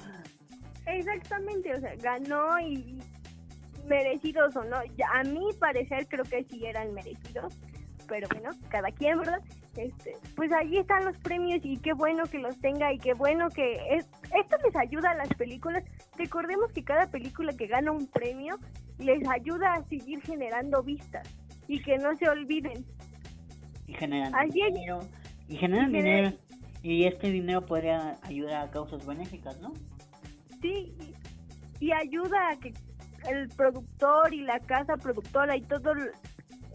Exactamente, 0.86 1.72
o 1.74 1.80
sea, 1.80 1.94
ganó 1.96 2.58
y 2.60 2.98
merecidos 3.86 4.56
o 4.56 4.64
no. 4.64 4.82
Ya, 4.96 5.06
a 5.14 5.22
mi 5.24 5.52
parecer 5.58 6.06
creo 6.08 6.24
que 6.24 6.44
sí 6.44 6.66
eran 6.66 6.92
merecidos, 6.92 7.56
pero 8.08 8.26
bueno, 8.32 8.50
cada 8.68 8.90
quien, 8.90 9.18
¿verdad? 9.18 9.40
Este, 9.76 10.16
pues 10.36 10.52
ahí 10.52 10.78
están 10.78 11.04
los 11.04 11.16
premios 11.18 11.60
y 11.64 11.76
qué 11.78 11.92
bueno 11.94 12.24
que 12.24 12.38
los 12.38 12.56
tenga 12.60 12.92
y 12.92 12.98
qué 12.98 13.12
bueno 13.14 13.48
que 13.50 13.74
es, 13.90 14.08
esto 14.38 14.56
les 14.64 14.76
ayuda 14.76 15.10
a 15.10 15.14
las 15.16 15.28
películas. 15.28 15.82
Recordemos 16.16 16.72
que 16.72 16.84
cada 16.84 17.10
película 17.10 17.52
que 17.52 17.66
gana 17.66 17.90
un 17.90 18.06
premio 18.06 18.56
les 18.98 19.28
ayuda 19.28 19.74
a 19.74 19.84
seguir 19.88 20.22
generando 20.22 20.82
vistas 20.82 21.28
y 21.66 21.82
que 21.82 21.98
no 21.98 22.14
se 22.16 22.28
olviden. 22.28 22.84
Y 23.86 23.94
generan 23.94 24.48
dinero. 24.50 25.00
Y 25.48 25.56
generan 25.56 25.90
Y 25.90 25.96
dinero. 25.96 26.32
Y 26.82 27.04
este 27.06 27.30
dinero 27.30 27.64
podría 27.66 28.18
ayudar 28.22 28.68
a 28.68 28.70
causas 28.70 29.04
benéficas, 29.04 29.58
¿no? 29.60 29.72
Sí, 30.60 30.94
y, 31.80 31.86
y 31.86 31.92
ayuda 31.92 32.50
a 32.50 32.56
que 32.56 32.74
el 33.28 33.48
productor 33.48 34.32
y 34.32 34.42
la 34.42 34.60
casa 34.60 34.96
productora 34.96 35.56
y 35.56 35.62
todo 35.62 35.92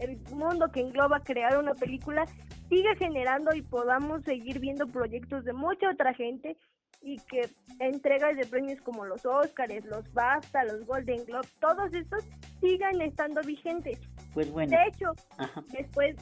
el 0.00 0.18
mundo 0.34 0.70
que 0.70 0.80
engloba 0.80 1.20
crear 1.20 1.58
una 1.58 1.74
película 1.74 2.26
siga 2.70 2.94
generando 2.96 3.54
y 3.54 3.60
podamos 3.60 4.22
seguir 4.22 4.58
viendo 4.60 4.86
proyectos 4.86 5.44
de 5.44 5.52
mucha 5.52 5.90
otra 5.90 6.14
gente 6.14 6.56
y 7.02 7.16
que 7.30 7.48
entregas 7.78 8.36
de 8.36 8.46
premios 8.46 8.80
como 8.82 9.04
los 9.04 9.24
Oscars, 9.26 9.84
los 9.86 10.10
BAFTA, 10.12 10.64
los 10.64 10.86
Golden 10.86 11.24
Globe, 11.24 11.48
todos 11.58 11.92
estos 11.94 12.24
sigan 12.60 13.00
estando 13.00 13.42
vigentes. 13.42 13.98
Pues 14.34 14.50
bueno. 14.50 14.70
De 14.76 14.84
hecho, 14.86 15.12
Ajá. 15.38 15.62
después, 15.72 16.16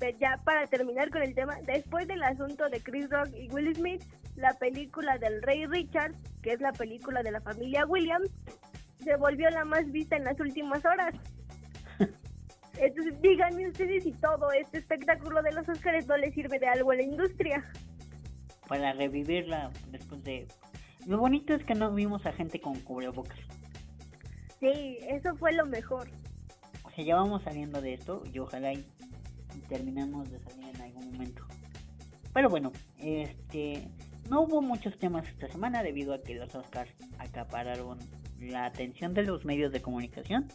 de- 0.00 0.16
ya 0.18 0.38
para 0.44 0.66
terminar 0.66 1.10
con 1.10 1.22
el 1.22 1.34
tema, 1.34 1.56
después 1.66 2.06
del 2.08 2.22
asunto 2.22 2.68
de 2.68 2.80
Chris 2.82 3.08
Rock 3.10 3.28
y 3.36 3.48
Will 3.50 3.74
Smith, 3.74 4.02
la 4.36 4.54
película 4.54 5.18
del 5.18 5.42
Rey 5.42 5.66
Richard, 5.66 6.14
que 6.42 6.52
es 6.52 6.60
la 6.60 6.72
película 6.72 7.22
de 7.22 7.30
la 7.30 7.40
familia 7.42 7.84
Williams, 7.86 8.30
se 9.04 9.16
volvió 9.16 9.50
la 9.50 9.64
más 9.64 9.90
vista 9.92 10.16
en 10.16 10.24
las 10.24 10.38
últimas 10.40 10.84
horas. 10.86 11.14
Entonces, 12.78 13.20
díganme 13.20 13.68
ustedes 13.68 14.04
si 14.04 14.12
todo 14.12 14.50
este 14.52 14.78
espectáculo 14.78 15.42
de 15.42 15.52
los 15.52 15.68
Oscars 15.68 16.06
no 16.06 16.16
le 16.16 16.32
sirve 16.32 16.58
de 16.58 16.66
algo 16.66 16.90
a 16.90 16.96
la 16.96 17.02
industria. 17.02 17.64
Para 18.68 18.92
revivirla 18.92 19.70
después 19.90 20.22
de... 20.24 20.46
Lo 21.06 21.18
bonito 21.18 21.54
es 21.54 21.64
que 21.64 21.74
no 21.74 21.92
vimos 21.92 22.24
a 22.26 22.32
gente 22.32 22.60
con 22.60 22.80
cubrebocas. 22.80 23.38
Sí, 24.60 24.98
eso 25.08 25.34
fue 25.36 25.52
lo 25.52 25.66
mejor. 25.66 26.08
O 26.84 26.90
sea, 26.90 27.04
ya 27.04 27.16
vamos 27.16 27.42
saliendo 27.42 27.80
de 27.80 27.94
esto 27.94 28.22
y 28.32 28.38
ojalá 28.38 28.72
y, 28.72 28.86
y 29.56 29.60
terminemos 29.68 30.30
de 30.30 30.38
salir 30.40 30.68
en 30.74 30.80
algún 30.80 31.12
momento. 31.12 31.44
Pero 32.32 32.48
bueno, 32.48 32.72
este 32.98 33.88
no 34.30 34.42
hubo 34.42 34.62
muchos 34.62 34.96
temas 34.98 35.26
esta 35.28 35.48
semana 35.48 35.82
debido 35.82 36.14
a 36.14 36.22
que 36.22 36.34
los 36.34 36.54
Oscars 36.54 36.90
acapararon 37.18 37.98
la 38.38 38.64
atención 38.64 39.14
de 39.14 39.24
los 39.24 39.44
medios 39.44 39.72
de 39.72 39.82
comunicación. 39.82 40.48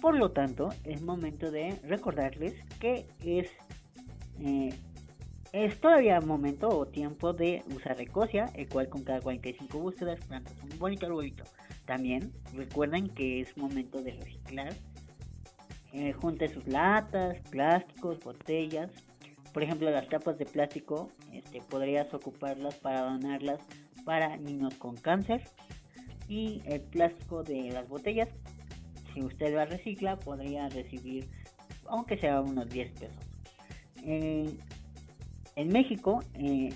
Por 0.00 0.16
lo 0.16 0.30
tanto, 0.30 0.68
es 0.84 1.02
momento 1.02 1.50
de 1.50 1.78
recordarles 1.82 2.54
que 2.78 3.06
es 3.24 3.50
eh, 4.40 4.72
Es 5.52 5.80
todavía 5.80 6.20
momento 6.20 6.68
o 6.68 6.86
tiempo 6.86 7.32
de 7.32 7.64
usar 7.74 7.96
Recosia, 7.96 8.50
el 8.54 8.68
cual 8.68 8.88
con 8.88 9.02
cada 9.02 9.20
45 9.20 9.78
búsquedas 9.78 10.20
plantas 10.26 10.54
un 10.62 10.78
bonito 10.78 11.06
arbolito. 11.06 11.44
También 11.86 12.32
recuerden 12.54 13.08
que 13.08 13.40
es 13.40 13.56
momento 13.56 14.02
de 14.02 14.12
reciclar. 14.12 14.74
Eh, 15.94 16.12
junte 16.12 16.48
sus 16.48 16.66
latas, 16.66 17.40
plásticos, 17.50 18.20
botellas. 18.20 18.90
Por 19.54 19.62
ejemplo, 19.62 19.90
las 19.90 20.06
tapas 20.08 20.38
de 20.38 20.44
plástico, 20.44 21.10
este, 21.32 21.62
podrías 21.62 22.12
ocuparlas 22.12 22.74
para 22.74 23.00
donarlas 23.00 23.58
para 24.04 24.36
niños 24.36 24.74
con 24.74 24.96
cáncer. 24.96 25.42
Y 26.28 26.60
el 26.66 26.82
plástico 26.82 27.42
de 27.42 27.70
las 27.72 27.88
botellas, 27.88 28.28
si 29.14 29.22
usted 29.22 29.54
la 29.54 29.64
recicla, 29.64 30.16
podría 30.16 30.68
recibir, 30.68 31.28
aunque 31.86 32.18
sea 32.18 32.40
unos 32.40 32.68
10 32.68 32.92
pesos. 32.92 33.16
Eh, 34.04 34.58
en 35.56 35.68
México, 35.68 36.22
eh, 36.34 36.70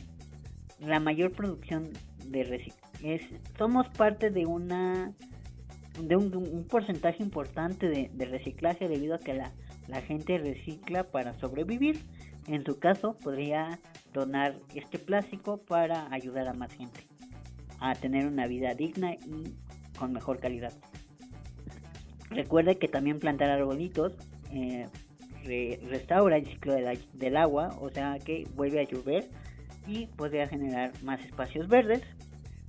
la 0.81 1.01
mayor 1.01 1.33
producción 1.33 1.91
de 2.27 2.45
reciclaje 2.45 2.83
es, 3.15 3.23
somos 3.59 3.89
parte 3.91 4.31
de 4.31 4.47
una 4.47 5.13
de 6.01 6.17
un, 6.17 6.67
porcentaje 6.71 7.23
importante 7.23 7.87
de, 7.89 8.25
reciclaje 8.25 8.89
debido 8.89 9.15
a 9.15 9.19
que 9.19 9.35
la, 9.35 9.53
la 9.89 10.01
gente 10.01 10.39
recicla 10.39 11.05
para 11.05 11.39
sobrevivir. 11.39 12.01
En 12.47 12.65
su 12.65 12.79
caso, 12.79 13.17
podría 13.19 13.79
donar 14.13 14.59
este 14.75 14.99
plástico 14.99 15.59
para 15.59 16.13
ayudar 16.13 16.49
a 16.49 16.55
más 16.55 16.73
gente 16.73 17.07
a 17.79 17.95
tener 17.95 18.27
una 18.27 18.47
vida 18.47 18.75
digna 18.75 19.15
y 19.15 19.55
con 19.99 20.13
mejor 20.13 20.39
calidad. 20.39 20.73
Recuerde 22.35 22.79
que 22.79 22.89
también 22.89 23.19
plantar 23.19 23.51
arbolitos 23.51 24.15
eh, 24.53 24.87
restaura 25.89 26.37
el 26.37 26.47
ciclo 26.47 26.75
del 26.75 27.37
agua, 27.37 27.77
o 27.81 27.91
sea 27.91 28.19
que 28.19 28.47
vuelve 28.55 28.81
a 28.81 28.85
llover 28.85 29.29
y 29.87 30.07
podría 30.07 30.49
generar 30.49 30.93
más 31.03 31.21
espacios 31.25 31.69
verdes, 31.69 32.03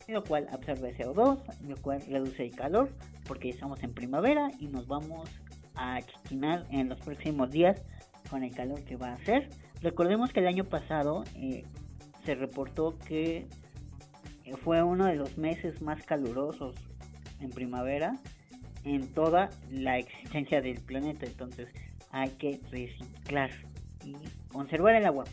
lo 0.08 0.24
cual 0.24 0.48
absorbe 0.52 0.96
CO2, 0.98 1.40
lo 1.68 1.78
cual 1.78 2.02
reduce 2.10 2.46
el 2.46 2.56
calor, 2.56 2.90
porque 3.28 3.50
estamos 3.50 3.84
en 3.84 3.94
primavera 3.94 4.50
y 4.60 4.68
nos 4.68 4.88
vamos 4.88 5.30
a 5.76 6.02
chiquinar 6.02 6.66
en 6.72 6.90
los 6.90 7.00
próximos 7.00 7.52
días 7.52 7.82
con 8.30 8.44
el 8.44 8.54
calor 8.54 8.84
que 8.84 8.96
va 8.96 9.10
a 9.10 9.14
hacer. 9.14 9.50
Recordemos 9.82 10.34
que 10.34 10.40
el 10.40 10.48
año 10.48 10.66
pasado 10.66 11.24
eh, 11.36 11.64
se 12.26 12.36
reportó 12.36 12.98
que 13.08 13.48
fue 14.64 14.84
uno 14.84 15.06
de 15.06 15.16
los 15.16 15.38
meses 15.38 15.82
más 15.82 16.04
calurosos 16.04 16.76
en 17.40 17.50
primavera 17.50 18.20
en 18.86 19.08
toda 19.14 19.50
la 19.72 19.98
existencia 19.98 20.62
del 20.62 20.80
planeta. 20.82 21.26
Entonces, 21.26 21.70
hay 22.12 22.30
que 22.32 22.60
reciclar 22.72 23.52
y 24.04 24.16
conservar 24.50 24.96
el 24.96 25.06
agua. 25.06 25.26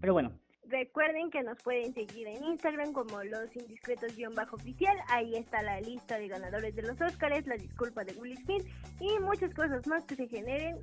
Pero 0.00 0.12
bueno. 0.12 0.32
Recuerden 0.66 1.30
que 1.30 1.42
nos 1.42 1.56
pueden 1.62 1.94
seguir 1.94 2.26
en 2.26 2.42
Instagram 2.44 2.92
como 2.92 3.22
los 3.22 3.54
indiscretos-oficial. 3.54 4.96
Ahí 5.08 5.36
está 5.36 5.62
la 5.62 5.80
lista 5.80 6.18
de 6.18 6.28
ganadores 6.28 6.74
de 6.74 6.82
los 6.82 7.00
Oscars, 7.00 7.46
la 7.46 7.56
disculpa 7.56 8.02
de 8.02 8.14
Will 8.14 8.36
Smith 8.38 8.66
y 8.98 9.18
muchas 9.20 9.54
cosas 9.54 9.86
más 9.86 10.04
que 10.04 10.16
se 10.16 10.26
generen 10.26 10.78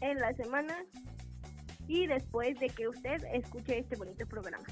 en 0.00 0.18
la 0.18 0.32
semana 0.34 0.84
y 1.88 2.06
después 2.06 2.58
de 2.60 2.68
que 2.68 2.88
usted 2.88 3.22
escuche 3.32 3.78
este 3.78 3.96
bonito 3.96 4.26
programa. 4.26 4.64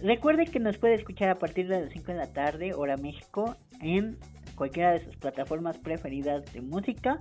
Recuerde 0.00 0.46
que 0.46 0.58
nos 0.58 0.78
puede 0.78 0.94
escuchar 0.94 1.30
a 1.30 1.38
partir 1.38 1.68
de 1.68 1.80
las 1.82 1.92
5 1.92 2.12
de 2.12 2.18
la 2.18 2.32
tarde, 2.32 2.74
hora 2.74 2.96
México, 2.96 3.56
en 3.80 4.18
cualquiera 4.62 4.92
de 4.92 5.04
sus 5.04 5.16
plataformas 5.16 5.76
preferidas 5.78 6.52
de 6.52 6.60
música 6.60 7.18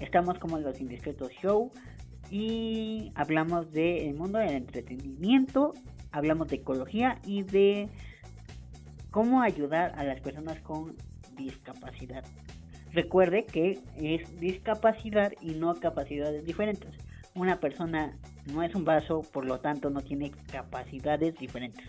Estamos 0.00 0.38
como 0.38 0.58
Los 0.58 0.80
Indiscretos 0.80 1.30
Show 1.42 1.70
y 2.30 3.12
hablamos 3.14 3.70
del 3.70 4.14
mundo 4.14 4.38
del 4.38 4.52
entretenimiento, 4.52 5.74
hablamos 6.10 6.48
de 6.48 6.56
ecología 6.56 7.18
y 7.26 7.42
de 7.42 7.90
cómo 9.10 9.42
ayudar 9.42 9.92
a 9.98 10.04
las 10.04 10.22
personas 10.22 10.58
con 10.60 10.96
discapacidad. 11.36 12.24
Recuerde 12.92 13.44
que 13.44 13.80
es 13.96 14.40
discapacidad 14.40 15.34
y 15.42 15.56
no 15.56 15.74
capacidades 15.74 16.46
diferentes. 16.46 16.96
Una 17.34 17.60
persona 17.60 18.16
no 18.50 18.62
es 18.62 18.74
un 18.74 18.86
vaso, 18.86 19.20
por 19.20 19.44
lo 19.44 19.60
tanto 19.60 19.90
no 19.90 20.00
tiene 20.00 20.30
capacidades 20.50 21.36
diferentes. 21.36 21.84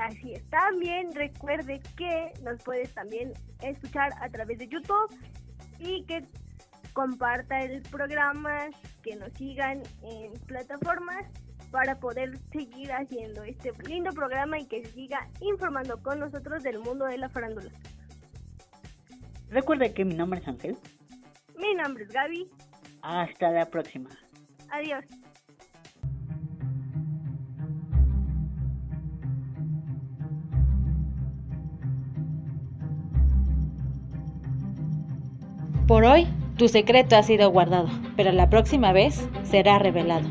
Así 0.00 0.32
es. 0.32 0.42
También 0.48 1.12
recuerde 1.12 1.80
que 1.94 2.32
nos 2.42 2.62
puedes 2.62 2.92
también 2.94 3.34
escuchar 3.60 4.10
a 4.20 4.30
través 4.30 4.58
de 4.58 4.66
YouTube 4.66 5.14
y 5.78 6.04
que 6.04 6.24
comparta 6.94 7.60
el 7.60 7.82
programa, 7.82 8.70
que 9.02 9.16
nos 9.16 9.30
sigan 9.34 9.82
en 10.02 10.32
plataformas 10.46 11.26
para 11.70 12.00
poder 12.00 12.38
seguir 12.50 12.90
haciendo 12.92 13.44
este 13.44 13.72
lindo 13.86 14.10
programa 14.12 14.58
y 14.58 14.66
que 14.66 14.84
siga 14.86 15.28
informando 15.40 16.02
con 16.02 16.18
nosotros 16.18 16.62
del 16.62 16.78
mundo 16.78 17.04
de 17.04 17.18
la 17.18 17.28
farándula. 17.28 17.70
Recuerde 19.50 19.92
que 19.92 20.06
mi 20.06 20.14
nombre 20.14 20.40
es 20.40 20.48
Ángel. 20.48 20.78
Mi 21.58 21.74
nombre 21.74 22.04
es 22.04 22.10
Gaby. 22.10 22.48
Hasta 23.02 23.50
la 23.50 23.66
próxima. 23.66 24.08
Adiós. 24.70 25.04
Por 35.90 36.04
hoy, 36.04 36.28
tu 36.56 36.68
secreto 36.68 37.16
ha 37.16 37.24
sido 37.24 37.50
guardado, 37.50 37.88
pero 38.14 38.30
la 38.30 38.48
próxima 38.48 38.92
vez 38.92 39.28
será 39.42 39.76
revelado. 39.80 40.28